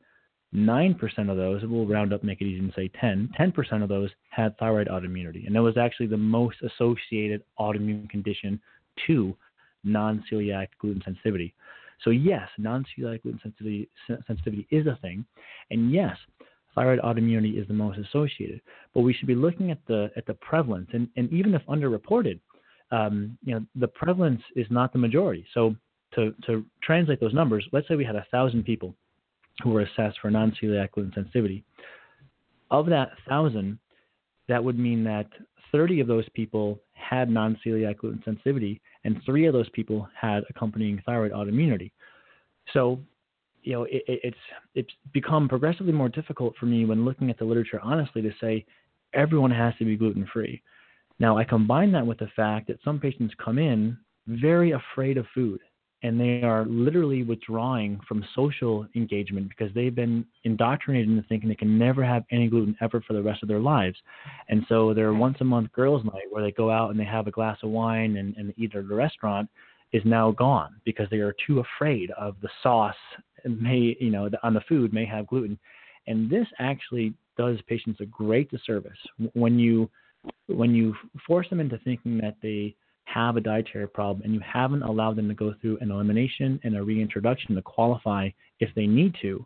[0.55, 4.09] 9% of those, we'll round up, make it easy and say 10, 10% of those
[4.29, 5.45] had thyroid autoimmunity.
[5.45, 8.59] And that was actually the most associated autoimmune condition
[9.07, 9.35] to
[9.83, 11.53] non celiac gluten sensitivity.
[12.03, 13.89] So, yes, non celiac gluten sensitivity,
[14.25, 15.25] sensitivity is a thing.
[15.69, 16.15] And yes,
[16.75, 18.61] thyroid autoimmunity is the most associated.
[18.93, 22.39] But we should be looking at the at the prevalence, and, and even if underreported,
[22.91, 25.45] um, you know, the prevalence is not the majority.
[25.53, 25.75] So
[26.15, 28.95] to to translate those numbers, let's say we had a thousand people
[29.63, 31.63] who were assessed for non-celiac gluten sensitivity.
[32.69, 33.79] Of that thousand,
[34.47, 35.27] that would mean that
[35.71, 41.01] 30 of those people had non-celiac gluten sensitivity, and three of those people had accompanying
[41.05, 41.91] thyroid autoimmunity.
[42.73, 42.99] So
[43.63, 44.37] you know, it, it's
[44.75, 48.65] it's become progressively more difficult for me when looking at the literature honestly to say
[49.13, 50.61] everyone has to be gluten free.
[51.19, 53.97] Now I combine that with the fact that some patients come in
[54.27, 55.59] very afraid of food
[56.03, 61.55] and they are literally withdrawing from social engagement because they've been indoctrinated into thinking they
[61.55, 63.97] can never have any gluten ever for the rest of their lives.
[64.49, 67.27] And so their once a month girls' night where they go out and they have
[67.27, 69.49] a glass of wine and, and eat at a restaurant
[69.93, 72.95] is now gone because they are too afraid of the sauce
[73.45, 75.57] may you know on the food may have gluten,
[76.07, 78.97] and this actually does patients a great disservice.
[79.33, 79.89] When you
[80.47, 80.95] when you
[81.25, 82.75] force them into thinking that they
[83.13, 86.75] have a dietary problem and you haven't allowed them to go through an elimination and
[86.75, 88.29] a reintroduction to qualify
[88.59, 89.45] if they need to,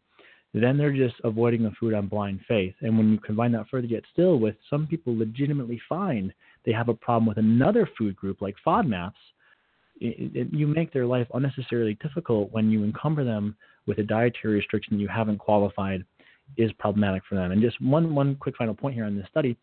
[0.53, 2.73] then they're just avoiding the food on blind faith.
[2.81, 6.33] And when you combine that further yet still with some people legitimately find
[6.65, 9.13] they have a problem with another food group like FODMAPs,
[9.99, 13.55] it, it, you make their life unnecessarily difficult when you encumber them
[13.85, 16.03] with a dietary restriction you haven't qualified
[16.57, 17.51] is problematic for them.
[17.51, 19.55] And just one one quick final point here on this study,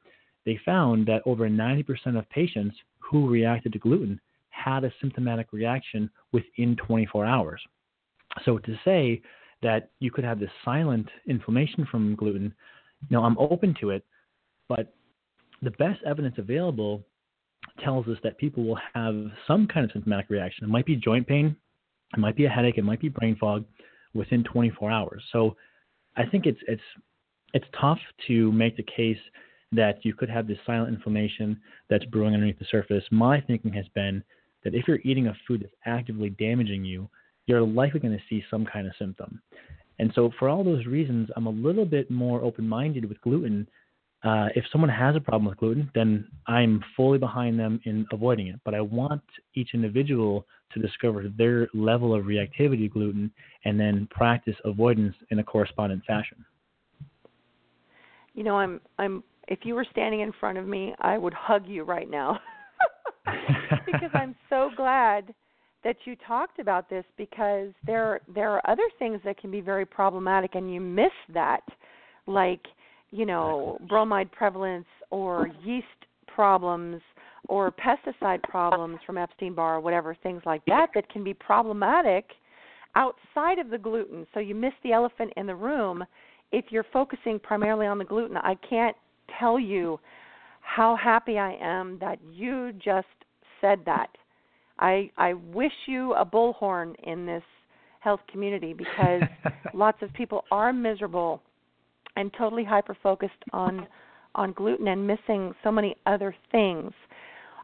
[0.48, 4.18] they found that over 90% of patients who reacted to gluten
[4.48, 7.60] had a symptomatic reaction within 24 hours.
[8.46, 9.20] So to say
[9.62, 12.54] that you could have this silent inflammation from gluten,
[13.10, 14.06] you know, I'm open to it,
[14.70, 14.94] but
[15.60, 17.04] the best evidence available
[17.84, 20.64] tells us that people will have some kind of symptomatic reaction.
[20.64, 21.54] It might be joint pain,
[22.14, 23.66] it might be a headache, it might be brain fog
[24.14, 25.22] within 24 hours.
[25.30, 25.56] So
[26.16, 26.82] I think it's it's
[27.52, 29.18] it's tough to make the case
[29.72, 31.60] that you could have this silent inflammation
[31.90, 33.04] that's brewing underneath the surface.
[33.10, 34.22] My thinking has been
[34.64, 37.08] that if you're eating a food that's actively damaging you,
[37.46, 39.40] you're likely going to see some kind of symptom.
[39.98, 43.66] And so, for all those reasons, I'm a little bit more open minded with gluten
[44.24, 48.48] uh, if someone has a problem with gluten, then I'm fully behind them in avoiding
[48.48, 48.60] it.
[48.64, 49.22] But I want
[49.54, 53.30] each individual to discover their level of reactivity to gluten
[53.64, 56.44] and then practice avoidance in a correspondent fashion.
[58.34, 61.66] You know, I'm I'm if you were standing in front of me, I would hug
[61.66, 62.38] you right now.
[63.86, 65.34] because I'm so glad
[65.84, 69.86] that you talked about this because there there are other things that can be very
[69.86, 71.62] problematic and you miss that
[72.26, 72.60] like
[73.10, 75.86] you know, bromide prevalence or yeast
[76.26, 77.00] problems
[77.48, 82.26] or pesticide problems from Epstein Barr or whatever, things like that, that can be problematic
[82.94, 84.26] outside of the gluten.
[84.34, 86.04] So you miss the elephant in the room
[86.52, 88.96] if you're focusing primarily on the gluten, I can't
[89.38, 89.98] tell you
[90.60, 93.06] how happy I am that you just
[93.60, 94.08] said that.
[94.78, 97.42] I I wish you a bullhorn in this
[98.00, 99.22] health community because
[99.74, 101.42] lots of people are miserable
[102.16, 103.86] and totally hyper focused on
[104.34, 106.92] on gluten and missing so many other things.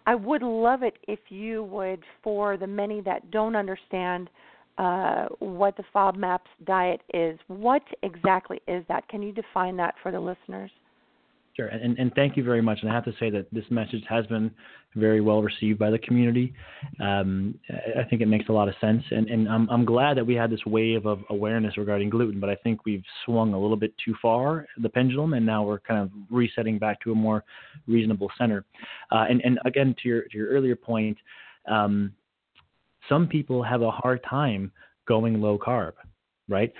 [0.06, 4.28] I would love it if you would, for the many that don't understand
[4.76, 9.08] uh, what the FODMAPs diet is, what exactly is that?
[9.08, 10.70] Can you define that for the listeners?
[11.56, 12.80] Sure, and, and thank you very much.
[12.82, 14.50] And I have to say that this message has been
[14.96, 16.52] very well received by the community.
[17.00, 17.56] Um,
[17.96, 20.34] I think it makes a lot of sense, and, and I'm, I'm glad that we
[20.34, 22.40] had this wave of awareness regarding gluten.
[22.40, 25.78] But I think we've swung a little bit too far the pendulum, and now we're
[25.78, 27.44] kind of resetting back to a more
[27.86, 28.64] reasonable center.
[29.12, 31.16] Uh, and, and again, to your to your earlier point,
[31.70, 32.12] um,
[33.08, 34.72] some people have a hard time
[35.06, 35.92] going low carb,
[36.48, 36.72] right?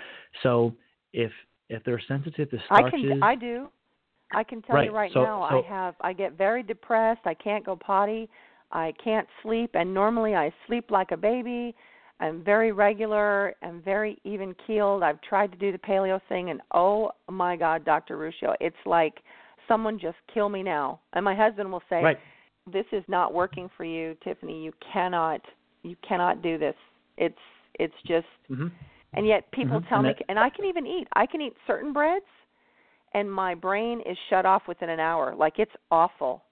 [0.42, 0.74] So
[1.12, 1.30] if
[1.68, 3.68] if they're sensitive to starches, I can I do.
[4.34, 4.86] I can tell right.
[4.86, 7.22] you right so, now, so, I have I get very depressed.
[7.24, 8.28] I can't go potty.
[8.72, 11.74] I can't sleep, and normally I sleep like a baby.
[12.20, 13.54] I'm very regular.
[13.62, 15.02] I'm very even keeled.
[15.02, 18.16] I've tried to do the paleo thing, and oh my God, Dr.
[18.16, 19.14] Ruscio, it's like
[19.68, 21.00] someone just kill me now.
[21.12, 22.18] And my husband will say, right.
[22.72, 24.62] "This is not working for you, Tiffany.
[24.62, 25.40] You cannot,
[25.82, 26.76] you cannot do this.
[27.16, 27.38] It's,
[27.74, 28.68] it's just." Mm-hmm.
[29.16, 29.88] And yet people mm-hmm.
[29.88, 31.06] tell and me, that, and I can even eat.
[31.14, 32.24] I can eat certain breads
[33.14, 35.34] and my brain is shut off within an hour.
[35.34, 36.42] Like it's awful.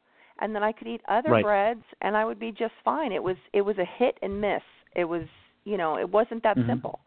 [0.40, 1.44] And then I could eat other right.
[1.44, 3.12] breads and I would be just fine.
[3.12, 4.62] It was it was a hit and miss.
[4.96, 5.24] It was
[5.64, 6.70] you know, it wasn't that mm-hmm.
[6.70, 7.00] simple.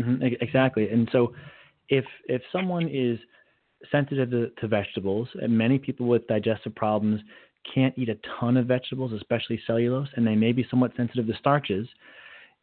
[0.00, 0.24] Mm-hmm.
[0.40, 0.88] Exactly.
[0.88, 1.34] And so
[1.88, 3.18] if if someone is
[3.92, 7.20] sensitive to, to vegetables, and many people with digestive problems
[7.74, 11.34] can't eat a ton of vegetables, especially cellulose, and they may be somewhat sensitive to
[11.38, 11.86] starches,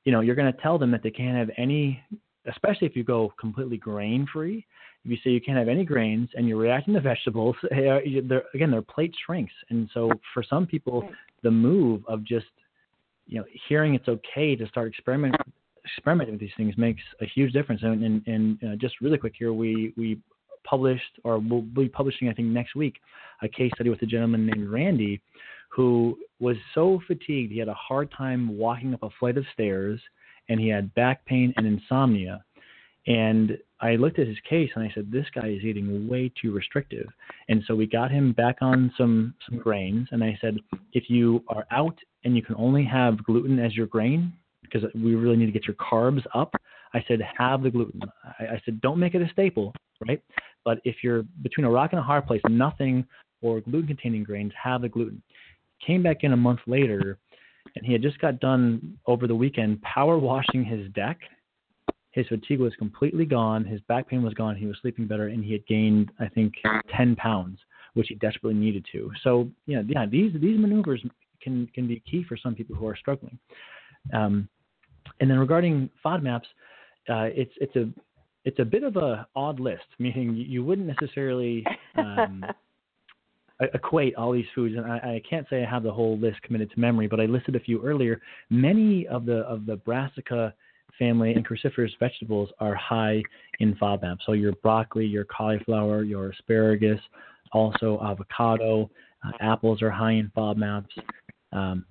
[0.04, 2.02] you know, you're going to tell them that they can't have any,
[2.48, 4.66] especially if you go completely grain free,
[5.04, 8.72] if you say you can't have any grains and you're reacting to vegetables, they're, again,
[8.72, 9.54] their plate shrinks.
[9.70, 11.10] And so for some people,
[11.44, 12.46] the move of just
[13.28, 15.40] you know hearing it's okay to start experimenting
[15.86, 17.82] experimenting with these things makes a huge difference.
[17.84, 20.20] And, and, and uh, just really quick here, we we
[20.64, 22.96] published or we'll be publishing I think next week
[23.42, 25.22] a case study with a gentleman named Randy
[25.70, 30.00] who was so fatigued he had a hard time walking up a flight of stairs
[30.50, 32.44] and he had back pain and insomnia
[33.08, 36.54] and I looked at his case and I said, this guy is eating way too
[36.54, 37.08] restrictive.
[37.50, 40.08] And so we got him back on some some grains.
[40.12, 40.58] And I said,
[40.94, 45.16] if you are out and you can only have gluten as your grain, because we
[45.16, 46.54] really need to get your carbs up,
[46.94, 48.02] I said, have the gluten.
[48.40, 49.74] I, I said, don't make it a staple,
[50.08, 50.22] right?
[50.64, 53.06] But if you're between a rock and a hard place, nothing
[53.42, 55.24] or gluten-containing grains, have the gluten.
[55.86, 57.18] Came back in a month later,
[57.76, 61.20] and he had just got done over the weekend power washing his deck
[62.12, 65.44] his fatigue was completely gone, his back pain was gone, he was sleeping better, and
[65.44, 66.54] he had gained, I think,
[66.96, 67.58] 10 pounds,
[67.94, 69.12] which he desperately needed to.
[69.24, 71.02] So, yeah, yeah, these these maneuvers
[71.42, 73.40] can can be key for some people who are struggling.
[74.14, 74.50] Um,
[75.20, 76.48] and then regarding FODMAPs,
[77.10, 77.90] uh, it's it's a
[78.44, 82.44] it's a bit of a odd list, meaning you wouldn't necessarily um,
[83.74, 86.72] equate all these foods, and I, I, can't say I have the whole list committed
[86.72, 88.20] to memory, but I listed a few earlier.
[88.50, 90.54] Many of the of the brassica
[90.98, 93.22] family and cruciferous vegetables are high
[93.60, 94.18] in FODMAP.
[94.26, 97.00] So your broccoli, your cauliflower, your asparagus,
[97.52, 98.90] also avocado,
[99.24, 100.90] uh, apples are high in FODMAPs.
[101.52, 101.86] Um,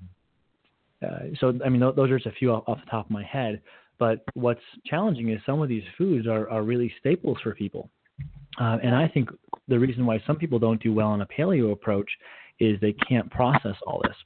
[1.04, 3.10] uh, so I mean, th- those are just a few off, off, the top of
[3.10, 3.60] my head.
[3.98, 7.90] But what's challenging is some of these foods are, are really staples for people.
[8.58, 9.30] Uh, and I think
[9.68, 12.10] the reason why some people don't do well on a paleo approach
[12.58, 14.16] is they can't process all this.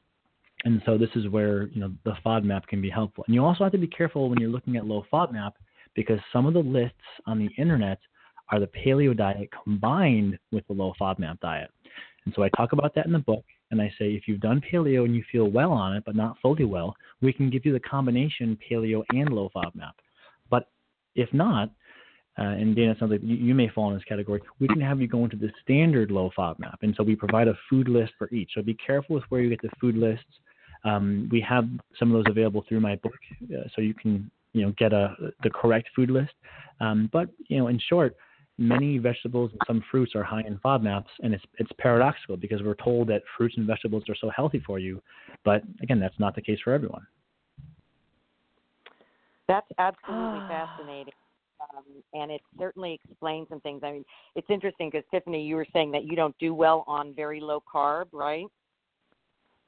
[0.64, 3.24] And so this is where you know the FODMAP can be helpful.
[3.26, 5.52] And you also have to be careful when you're looking at low FODMAP
[5.94, 6.96] because some of the lists
[7.26, 7.98] on the internet
[8.50, 11.70] are the paleo diet combined with the low FODMAP diet.
[12.24, 14.62] And so I talk about that in the book, and I say if you've done
[14.72, 17.72] paleo and you feel well on it but not fully well, we can give you
[17.72, 19.92] the combination paleo and low FODMAP.
[20.50, 20.68] But
[21.14, 21.70] if not,
[22.36, 24.40] uh, and Dana, sounds like you, you, may fall in this category.
[24.58, 27.56] We can have you go into the standard low FODMAP, and so we provide a
[27.70, 28.50] food list for each.
[28.54, 30.24] So be careful with where you get the food lists.
[30.85, 31.68] Um, we have
[31.99, 33.14] some of those available through my book,
[33.45, 36.32] uh, so you can you know get a the correct food list.
[36.80, 38.16] Um, but you know, in short,
[38.59, 42.74] many vegetables and some fruits are high in FODMAPs, and it's it's paradoxical because we're
[42.74, 45.03] told that fruits and vegetables are so healthy for you,
[45.45, 47.07] but again, that's not the case for everyone.
[49.49, 51.12] That's absolutely fascinating.
[51.61, 53.82] Um, and it certainly explains some things.
[53.85, 54.05] I mean,
[54.35, 57.62] it's interesting because Tiffany, you were saying that you don't do well on very low
[57.72, 58.47] carb, right?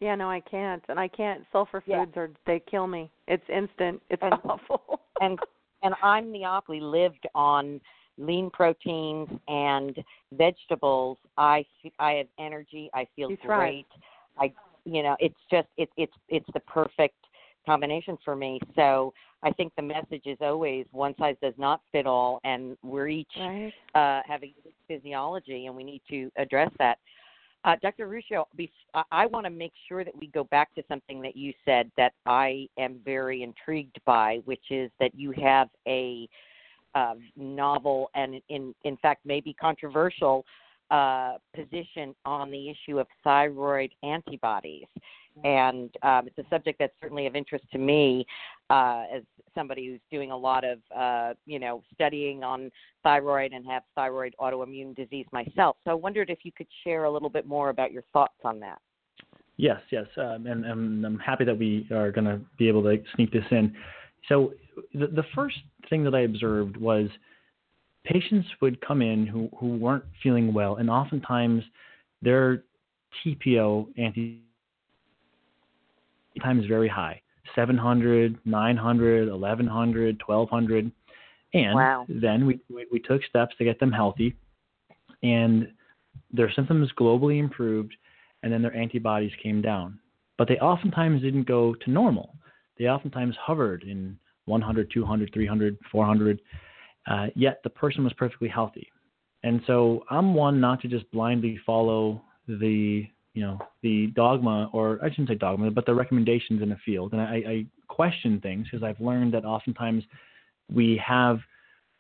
[0.01, 1.44] Yeah, no, I can't, and I can't.
[1.53, 2.26] Sulfur foods yeah.
[2.47, 3.11] they kill me.
[3.28, 4.03] It's instant.
[4.11, 5.01] It's and, awful.
[5.20, 5.38] and
[5.82, 6.82] and I'm opposite.
[6.82, 7.80] Lived on
[8.18, 9.97] lean proteins and
[10.32, 11.64] vegetables, I
[11.99, 12.90] I have energy.
[12.94, 13.86] I feel You great.
[14.38, 14.53] I
[14.84, 17.16] you know it's just it's it's it's the perfect
[17.64, 18.61] combination for me.
[18.74, 23.09] So I think the message is always one size does not fit all, and we're
[23.09, 23.72] each Right.
[23.94, 26.99] uh, have a unique physiology, and we need to address that.
[27.67, 28.07] Uh, Dr.
[28.07, 28.45] Ruscio,
[29.11, 32.12] I, want to make sure that we go back to something that you said that
[32.25, 36.29] I am very intrigued by, which is that you have a
[36.95, 40.45] uh, novel and, in in fact, maybe controversial
[40.91, 44.87] uh, position on the issue of thyroid antibodies.
[45.45, 48.24] And um, it's a subject that's certainly of interest to me
[48.70, 49.22] uh, as
[49.55, 52.70] somebody who's doing a lot of, uh, you know, studying on
[53.03, 55.76] thyroid and have thyroid autoimmune disease myself.
[55.84, 58.61] So I wondered if you could share a little bit more about your thoughts on
[58.61, 58.78] that.
[59.59, 62.97] Yes, yes, um, and, and I'm happy that we are going to be able to
[63.14, 63.74] sneak this in.
[64.28, 64.53] So
[64.93, 65.57] the, the first
[65.89, 67.09] thing that I observed was
[68.07, 71.63] patients would come in who, who weren't feeling well, and oftentimes
[72.23, 72.65] their
[73.25, 74.43] TPO anti
[76.43, 77.21] times very high
[77.55, 80.93] 700 900 1100 1200
[81.55, 82.05] and Wow.
[82.09, 84.37] then we, we, we took steps to get them healthy
[85.23, 85.69] and
[86.33, 87.95] their symptoms globally improved
[88.43, 89.99] and then their antibodies came down.
[90.37, 92.35] But they oftentimes didn't go to normal.
[92.79, 96.41] They oftentimes hovered in 100 200 300 400
[97.07, 98.89] uh, yet the person was perfectly healthy.
[99.43, 104.99] And so i'm one not to just blindly follow the you know the dogma or
[105.03, 107.13] i shouldn't say dogma but the recommendations in the field.
[107.13, 110.05] And i, I question things because i've learned that oftentimes
[110.73, 111.39] we have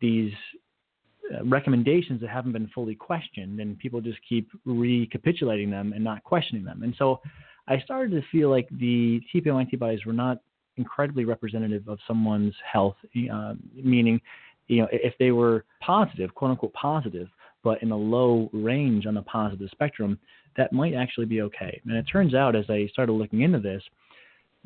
[0.00, 0.32] these
[1.32, 6.22] uh, recommendations that haven't been fully questioned and people just keep recapitulating them and not
[6.24, 6.82] questioning them.
[6.82, 7.20] And so
[7.68, 10.38] i started to feel like the tpo antibodies were not
[10.76, 12.96] incredibly representative of someone's health
[13.32, 14.20] uh, meaning
[14.68, 17.28] you know if they were positive quote unquote positive
[17.62, 20.18] but in a low range on the positive spectrum
[20.56, 23.82] that might actually be okay and it turns out as i started looking into this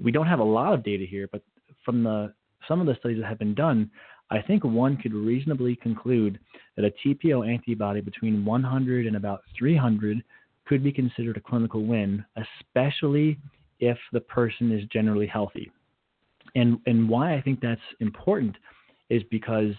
[0.02, 1.42] we don't have a lot of data here but
[1.84, 2.32] from the
[2.68, 3.90] some of the studies that have been done
[4.30, 6.38] I think one could reasonably conclude
[6.76, 10.22] that a TPO antibody between 100 and about 300
[10.66, 13.38] could be considered a clinical win, especially
[13.80, 15.70] if the person is generally healthy.
[16.54, 18.56] And, and why I think that's important
[19.10, 19.74] is because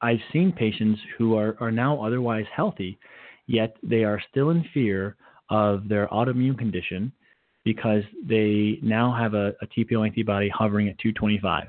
[0.00, 2.98] I've seen patients who are, are now otherwise healthy,
[3.46, 5.16] yet they are still in fear
[5.50, 7.12] of their autoimmune condition
[7.64, 11.66] because they now have a, a TPO antibody hovering at 225.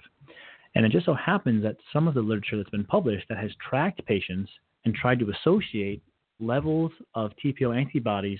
[0.76, 3.52] And it just so happens that some of the literature that's been published that has
[3.68, 4.52] tracked patients
[4.86, 6.02] and tried to associate
[6.40, 8.40] levels of TPO antibodies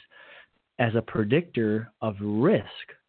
[0.78, 2.66] as a predictor of risk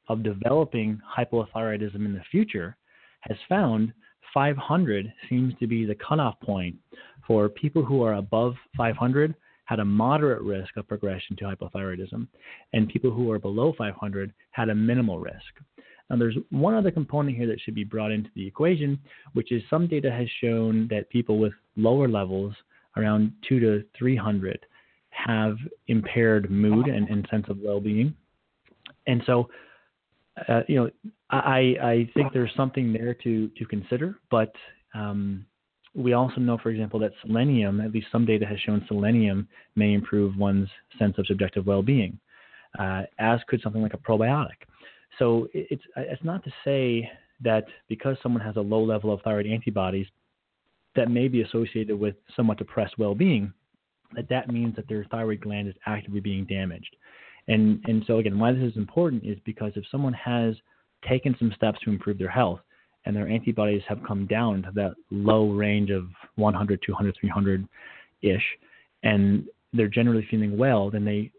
[0.09, 2.77] of developing hypothyroidism in the future
[3.21, 3.93] has found
[4.33, 6.77] 500 seems to be the cutoff point
[7.27, 12.27] for people who are above 500 had a moderate risk of progression to hypothyroidism,
[12.73, 15.37] and people who are below 500 had a minimal risk.
[16.11, 18.99] Now, there's one other component here that should be brought into the equation,
[19.35, 22.53] which is some data has shown that people with lower levels,
[22.97, 24.59] around 2 to 300,
[25.11, 25.57] have
[25.87, 28.13] impaired mood and, and sense of well-being.
[29.07, 29.49] And so,
[30.49, 30.91] uh, you know,
[31.31, 34.53] I, I think there's something there to, to consider, but
[34.95, 35.47] um,
[35.95, 39.93] we also know, for example, that selenium, at least some data has shown selenium may
[39.93, 40.69] improve one's
[40.99, 42.19] sense of subjective well-being,
[42.79, 44.67] uh, as could something like a probiotic.
[45.19, 47.11] So it's it's not to say
[47.43, 50.07] that because someone has a low level of thyroid antibodies
[50.95, 53.53] that may be associated with somewhat depressed well-being,
[54.15, 56.95] that that means that their thyroid gland is actively being damaged.
[57.51, 60.55] And and so again, why this is important is because if someone has
[61.07, 62.61] taken some steps to improve their health
[63.05, 66.05] and their antibodies have come down to that low range of
[66.37, 67.67] 100, 200, 300
[68.23, 68.43] ish,
[69.03, 71.33] and they're generally feeling well, then they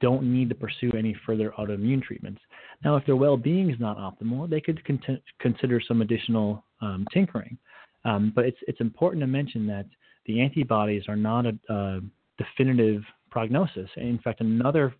[0.00, 2.40] don't need to pursue any further autoimmune treatments.
[2.84, 7.56] Now, if their well-being is not optimal, they could con- consider some additional um, tinkering.
[8.04, 9.86] Um, but it's it's important to mention that
[10.26, 12.00] the antibodies are not a, a
[12.38, 13.88] definitive prognosis.
[13.96, 14.94] In fact, another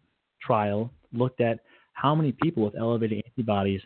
[0.47, 1.61] trial looked at
[1.92, 3.80] how many people with elevated antibodies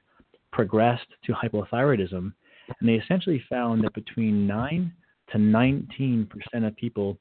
[0.52, 2.32] progressed to hypothyroidism,
[2.80, 4.92] and they essentially found that between 9
[5.32, 7.18] to 19 percent of people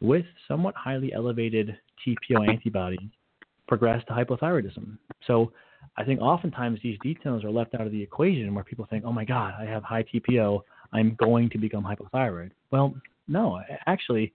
[0.00, 2.98] with somewhat highly elevated TPO antibodies
[3.68, 4.98] progress to hypothyroidism.
[5.26, 5.52] So
[5.96, 9.12] I think oftentimes these details are left out of the equation where people think, oh
[9.12, 10.60] my God, I have high TPO,
[10.92, 12.50] I'm going to become hypothyroid.
[12.70, 12.94] Well,
[13.28, 14.32] no, actually,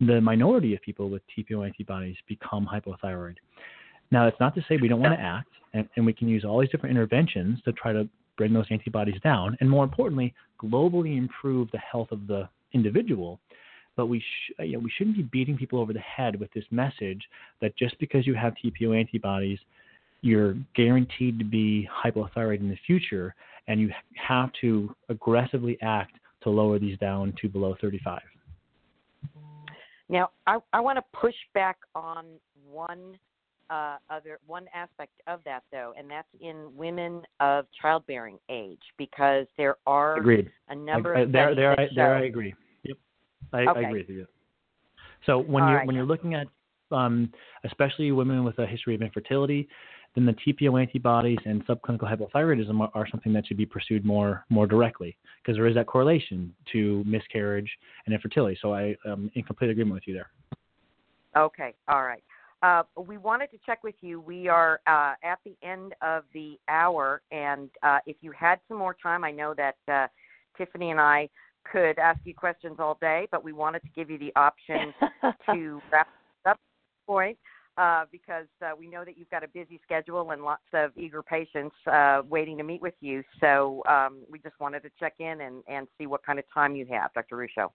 [0.00, 3.36] the minority of people with TPO antibodies become hypothyroid.
[4.10, 6.44] Now, it's not to say we don't want to act, and, and we can use
[6.44, 11.16] all these different interventions to try to bring those antibodies down, and more importantly, globally
[11.16, 13.40] improve the health of the individual.
[13.96, 16.64] but we sh- you know, we shouldn't be beating people over the head with this
[16.70, 17.22] message
[17.62, 19.58] that just because you have TPO antibodies,
[20.20, 23.34] you're guaranteed to be hypothyroid in the future,
[23.68, 28.20] and you have to aggressively act to lower these down to below 35.
[30.08, 32.26] Now, I, I want to push back on
[32.70, 33.18] one
[33.70, 39.46] uh, other one aspect of that, though, and that's in women of childbearing age, because
[39.56, 40.50] there are Agreed.
[40.68, 42.54] a number I, of there, there, I, there, I agree.
[42.84, 42.96] Yep,
[43.52, 43.80] I, Okay.
[43.80, 44.26] I agree with you.
[45.24, 45.86] So when All you're right.
[45.86, 46.46] when you're looking at
[46.92, 47.32] um,
[47.64, 49.68] especially women with a history of infertility,
[50.14, 54.44] then the TPO antibodies and subclinical hypothyroidism are, are something that should be pursued more
[54.48, 57.70] more directly because there is that correlation to miscarriage
[58.06, 58.58] and infertility.
[58.60, 60.30] So I am in complete agreement with you there.
[61.36, 62.22] Okay, all right.
[62.66, 64.20] Uh, we wanted to check with you.
[64.20, 68.76] We are uh, at the end of the hour, and uh, if you had some
[68.76, 70.08] more time, I know that uh,
[70.58, 71.28] Tiffany and I
[71.70, 74.92] could ask you questions all day, but we wanted to give you the option
[75.54, 76.08] to wrap
[76.44, 77.38] up at point
[77.78, 81.22] uh, because uh, we know that you've got a busy schedule and lots of eager
[81.22, 83.22] patients uh, waiting to meet with you.
[83.38, 86.74] So um, we just wanted to check in and, and see what kind of time
[86.74, 87.36] you have, Dr.
[87.36, 87.70] Ruscio.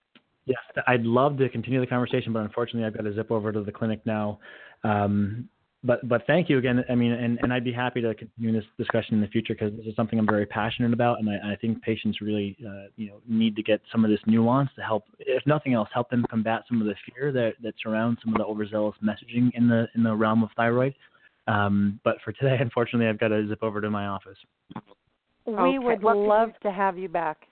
[0.46, 3.62] Yes, I'd love to continue the conversation, but unfortunately, I've got to zip over to
[3.62, 4.40] the clinic now.
[4.84, 5.48] Um,
[5.84, 6.84] but but thank you again.
[6.90, 9.76] I mean, and, and I'd be happy to continue this discussion in the future because
[9.76, 13.08] this is something I'm very passionate about, and I, I think patients really uh, you
[13.08, 16.24] know need to get some of this nuance to help, if nothing else, help them
[16.30, 19.88] combat some of the fear that that surrounds some of the overzealous messaging in the
[19.96, 20.94] in the realm of thyroid.
[21.48, 24.38] Um, but for today, unfortunately, I've got to zip over to my office.
[25.46, 25.78] we Okay.
[25.80, 27.48] would Well, love to have you back.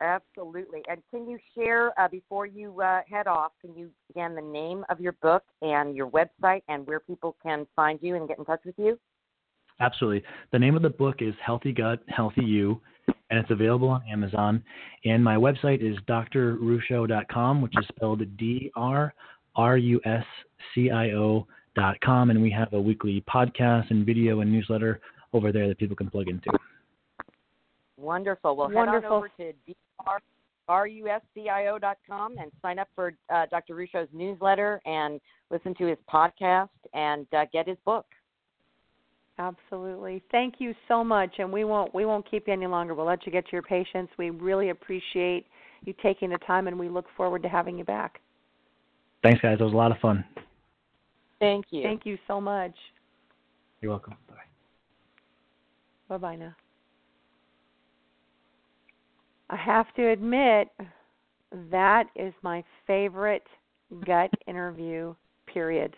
[0.00, 0.82] Absolutely.
[0.88, 3.52] And can you share uh, before you uh, head off?
[3.60, 7.66] Can you again the name of your book and your website and where people can
[7.76, 8.98] find you and get in touch with you?
[9.80, 10.22] Absolutely.
[10.52, 12.80] The name of the book is Healthy Gut, Healthy You,
[13.30, 14.62] and it's available on Amazon.
[15.04, 19.14] And my website is drruscio.com, which is spelled D R
[19.56, 20.24] R U S
[20.74, 22.30] C I O dot com.
[22.30, 25.00] And we have a weekly podcast and video and newsletter
[25.32, 26.50] over there that people can plug into.
[28.04, 28.56] Wonderful.
[28.56, 29.52] Well, head on over to
[30.68, 33.74] drruscio.com and sign up for uh, Dr.
[33.74, 38.06] Ruscio's newsletter and listen to his podcast and uh, get his book.
[39.38, 40.22] Absolutely.
[40.30, 42.94] Thank you so much and we won't we won't keep you any longer.
[42.94, 44.12] We'll let you get to your patients.
[44.16, 45.46] We really appreciate
[45.84, 48.20] you taking the time and we look forward to having you back.
[49.22, 49.56] Thanks, guys.
[49.58, 50.24] It was a lot of fun.
[51.40, 51.82] Thank you.
[51.82, 52.74] Thank you so much.
[53.80, 54.14] You're welcome.
[54.28, 54.36] Bye.
[56.08, 56.54] Bye bye now.
[59.54, 60.68] I have to admit,
[61.70, 63.46] that is my favorite
[64.04, 65.14] gut interview,
[65.46, 65.94] period.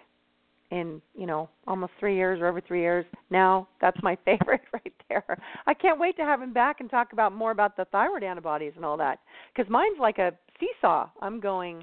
[0.73, 3.07] In, you know, almost three years or over three years.
[3.31, 5.25] Now, that's my favorite right there.
[5.67, 8.73] I can't wait to have him back and talk about more about the thyroid antibodies
[8.77, 9.21] and all that.
[9.55, 11.09] Because mine's like a seesaw.
[11.23, 11.83] I'm going,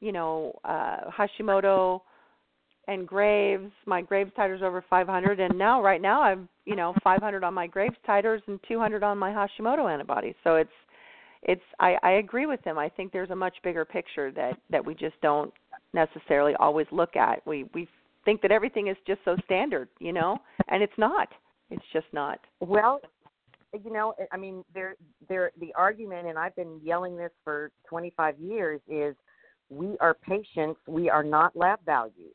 [0.00, 2.00] you know, uh, Hashimoto
[2.88, 3.70] and Graves.
[3.86, 7.66] My Graves titer's over 500, and now right now I'm you know 500 on my
[7.66, 10.34] Graves titers and 200 on my Hashimoto antibodies.
[10.42, 10.70] So it's
[11.42, 12.78] it's I, I agree with him.
[12.78, 15.52] I think there's a much bigger picture that that we just don't
[15.92, 17.46] necessarily always look at.
[17.46, 17.88] We we
[18.24, 21.28] think that everything is just so standard, you know, and it's not.
[21.70, 22.40] It's just not.
[22.60, 23.00] Well,
[23.72, 24.96] you know, I mean, there,
[25.28, 29.14] there, the argument, and I've been yelling this for 25 years, is
[29.68, 32.34] we are patients, we are not lab values,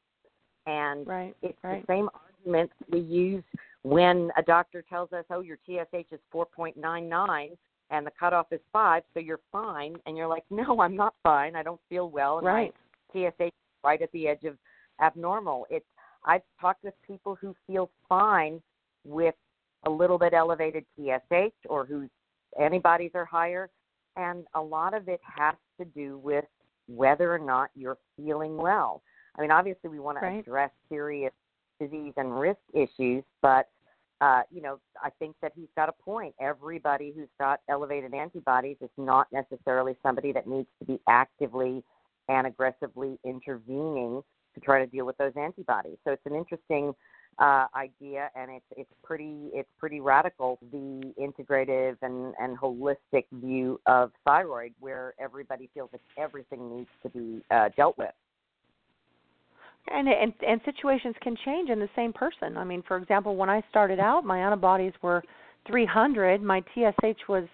[0.68, 1.36] and Right.
[1.42, 1.86] it's right.
[1.86, 3.44] the same argument we use
[3.82, 7.58] when a doctor tells us, "Oh, your TSH is 4.99
[7.94, 11.56] and the cutoff is five, so you're fine," and you're like, "No, I'm not fine.
[11.56, 12.74] I don't feel well, and Right.
[13.14, 14.58] my TSH right at the edge of
[15.00, 15.86] abnormal." It's
[16.26, 18.62] I've talked with people who feel fine
[19.06, 19.36] with
[19.86, 22.10] a little bit elevated TSH or whose
[22.60, 23.70] antibodies are higher,
[24.16, 26.46] and a lot of it has to do with
[26.88, 29.04] whether or not you're feeling well.
[29.36, 30.40] I mean, obviously, we want to Right.
[30.40, 31.34] address serious
[31.80, 33.70] disease and risk issues, but
[34.24, 36.34] uh, you know, I think that he's got a point.
[36.40, 41.84] Everybody who's got elevated antibodies is not necessarily somebody that needs to be actively
[42.30, 44.22] and aggressively intervening
[44.56, 45.98] to try to deal with those antibodies.
[46.06, 46.94] So it's an interesting
[47.38, 50.58] uh, idea, and it's it's pretty it's pretty radical.
[50.72, 57.10] The integrative and and holistic view of thyroid, where everybody feels that everything needs to
[57.10, 58.12] be uh, dealt with.
[59.92, 62.58] And, and and situations can change in the same person.
[62.58, 65.24] I mean, for example, when I started out, my antibodies were
[65.68, 67.46] 300, my TSH was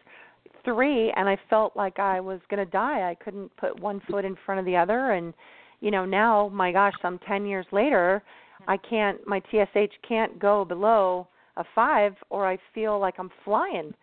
[0.65, 3.09] 3 and I felt like I was going to die.
[3.09, 5.33] I couldn't put one foot in front of the other and
[5.81, 8.21] you know, now my gosh, some 10 years later,
[8.67, 11.27] I can't my TSH can't go below
[11.57, 13.93] a 5 or I feel like I'm flying.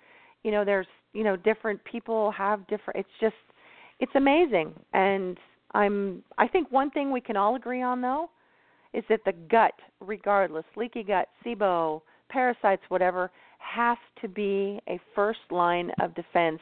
[0.42, 3.34] You know, there's, you know, different people have different it's just
[4.00, 4.72] it's amazing.
[4.92, 5.38] And
[5.72, 8.30] I'm I think one thing we can all agree on though
[8.94, 15.40] is that the gut, regardless, leaky gut, SIBO, parasites, whatever, has to be a first
[15.50, 16.60] line of defense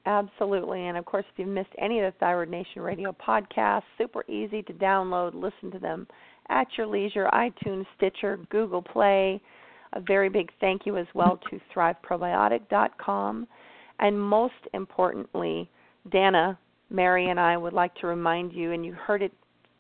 [0.06, 0.88] Absolutely.
[0.88, 4.62] And of course, if you've missed any of the Thyroid Nation radio podcasts, super easy
[4.64, 6.08] to download, listen to them
[6.50, 9.40] at your leisure, iTunes, Stitcher, Google Play.
[9.94, 13.48] A very big thank you as well to thriveprobiotic.com.
[14.00, 15.70] And most importantly,
[16.12, 16.58] Dana,
[16.92, 19.32] Mary, and I would like to remind you, and you heard it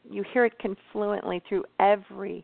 [0.09, 2.43] you hear it confluently through every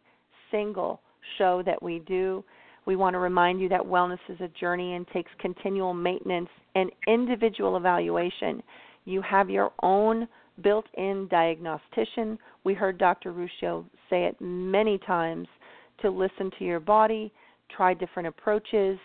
[0.51, 1.01] single
[1.37, 2.43] show that we do.
[2.85, 6.91] We want to remind you that wellness is a journey and takes continual maintenance and
[7.07, 8.61] individual evaluation.
[9.05, 10.27] You have your own
[10.63, 12.37] built in diagnostician.
[12.63, 13.33] We heard Dr.
[13.33, 15.47] Ruscio say it many times
[16.01, 17.31] to listen to your body,
[17.75, 18.97] try different approaches.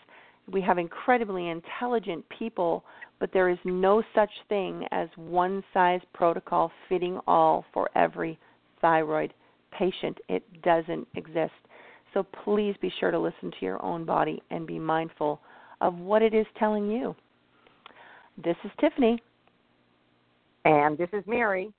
[0.50, 2.84] We have incredibly intelligent people
[3.22, 8.36] but there is no such thing as one size protocol fitting all for every
[8.80, 9.32] thyroid
[9.70, 10.18] patient.
[10.28, 11.52] It doesn't exist.
[12.14, 15.40] So please be sure to listen to your own body and be mindful
[15.80, 17.14] of what it is telling you.
[18.42, 19.22] This is Tiffany.
[20.64, 21.72] And this is Mary.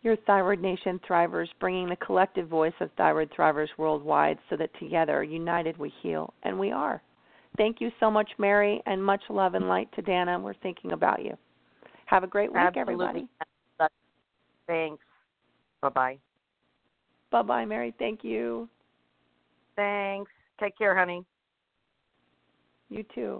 [0.00, 5.22] Your Thyroid Nation Thrivers, bringing the collective voice of thyroid thrivers worldwide so that together,
[5.22, 6.32] united, we heal.
[6.44, 7.02] And we are.
[7.58, 10.38] Thank you so much, Mary, and much love and light to Dana.
[10.38, 11.36] We're thinking about you.
[12.06, 13.06] Have a great week, Absolutely.
[13.06, 13.28] everybody.
[14.66, 15.04] Thanks.
[15.82, 16.18] Bye bye.
[17.30, 17.92] Bye bye, Mary.
[17.98, 18.68] Thank you.
[19.76, 20.30] Thanks.
[20.60, 21.24] Take care, honey.
[22.88, 23.36] You too.